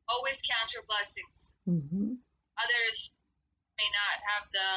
[0.08, 1.52] Always count your blessings.
[1.68, 2.16] Mm-hmm.
[2.56, 2.98] Others
[3.76, 4.72] may not have the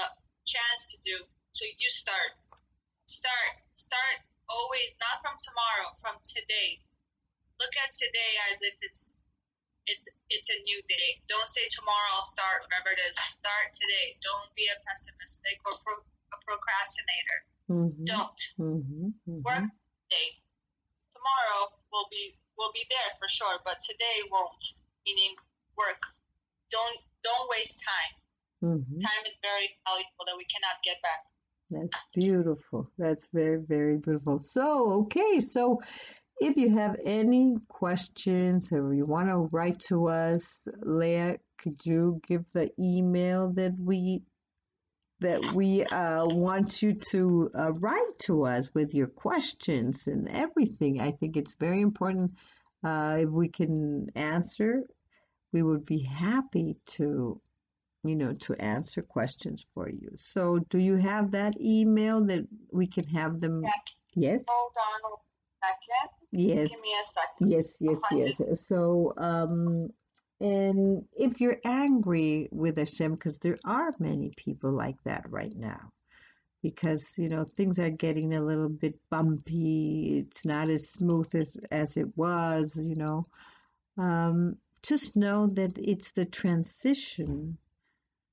[0.48, 1.16] chance to do,
[1.54, 2.34] so you start.
[3.06, 3.54] Start.
[3.78, 4.18] Start
[4.50, 6.82] always, not from tomorrow, from today.
[7.60, 9.14] Look at today as if it's
[9.88, 11.08] it's it's a new day.
[11.28, 13.16] Don't say tomorrow I'll start, whatever it is.
[13.16, 14.16] Start today.
[14.20, 15.94] Don't be a pessimistic or pro,
[16.32, 17.38] a procrastinator.
[17.68, 18.04] Mm-hmm.
[18.04, 18.40] Don't.
[18.60, 19.06] Mm-hmm.
[19.16, 19.44] Mm-hmm.
[19.44, 19.66] Work
[20.08, 20.28] today.
[21.16, 24.62] Tomorrow will be will be there for sure, but today won't.
[25.08, 25.34] Meaning
[25.76, 26.00] work.
[26.68, 28.14] Don't don't waste time.
[28.60, 28.98] Mm-hmm.
[29.00, 31.24] Time is very valuable that we cannot get back.
[31.70, 32.90] That's beautiful.
[32.96, 34.38] That's very, very beautiful.
[34.38, 35.82] So, okay, so
[36.40, 42.20] if you have any questions or you want to write to us, Leah, could you
[42.26, 44.22] give the email that we
[45.20, 51.00] that we uh, want you to uh, write to us with your questions and everything.
[51.00, 52.32] I think it's very important.
[52.84, 54.84] Uh, if we can answer,
[55.52, 57.40] we would be happy to,
[58.04, 60.12] you know, to answer questions for you.
[60.14, 63.64] So, do you have that email that we can have them?
[64.14, 64.44] Yes.
[64.46, 66.17] Hold on a second.
[66.32, 66.68] Yes.
[66.70, 67.48] Give me a second.
[67.48, 68.66] Yes, yes, yes.
[68.66, 69.90] So, um,
[70.40, 75.90] and if you're angry with Hashem, because there are many people like that right now,
[76.62, 80.18] because you know things are getting a little bit bumpy.
[80.18, 82.78] It's not as smooth as, as it was.
[82.80, 83.24] You know,
[83.96, 87.58] um, just know that it's the transition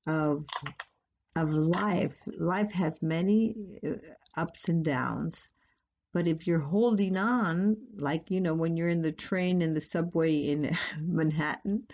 [0.06, 0.46] of
[1.36, 2.18] of life.
[2.28, 3.96] Life has many uh,
[4.38, 5.50] ups and downs,
[6.16, 9.82] But if you're holding on, like, you know, when you're in the train in the
[9.82, 11.86] subway in Manhattan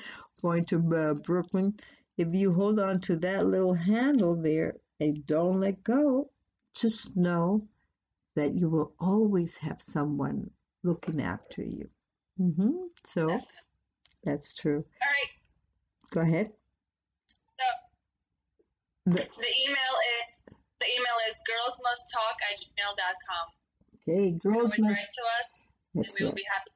[0.44, 1.74] going to uh, Brooklyn,
[2.20, 6.30] if you hold on to that little handle there and don't let go,
[6.76, 7.68] just know
[8.36, 10.52] that you will always have someone
[10.84, 11.90] looking after you.
[12.38, 13.40] hmm So
[14.24, 14.86] that's true.
[15.02, 15.32] All right.
[16.12, 16.52] Go ahead.
[17.60, 17.66] So
[19.08, 19.14] The-
[19.46, 23.61] the email is the email is girlsmusttalk at gmail.com.
[24.08, 25.16] Okay, girls must.
[25.16, 26.36] to us and That's we will right.
[26.36, 26.72] be happy.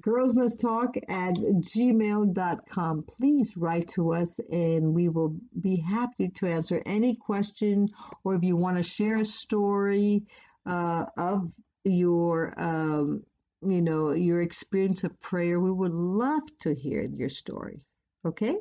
[0.00, 3.04] Girls must talk at gmail.com.
[3.04, 7.88] Please write to us and we will be happy to answer any question
[8.24, 10.24] or if you want to share a story
[10.66, 11.52] uh, of
[11.84, 13.22] your, um,
[13.62, 17.86] you know, your experience of prayer, we would love to hear your stories.
[18.24, 18.56] Okay?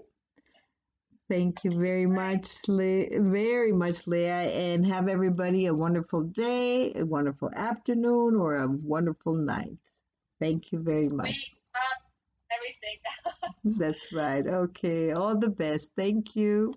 [1.29, 7.05] Thank you very much, Le- very much, Leah, and have everybody a wonderful day, a
[7.05, 9.77] wonderful afternoon, or a wonderful night.
[10.39, 11.29] Thank you very much.
[11.35, 12.01] We love
[12.57, 12.97] everything.
[13.79, 14.45] That's right.
[14.45, 15.11] Okay.
[15.13, 15.91] All the best.
[15.97, 16.73] Thank you.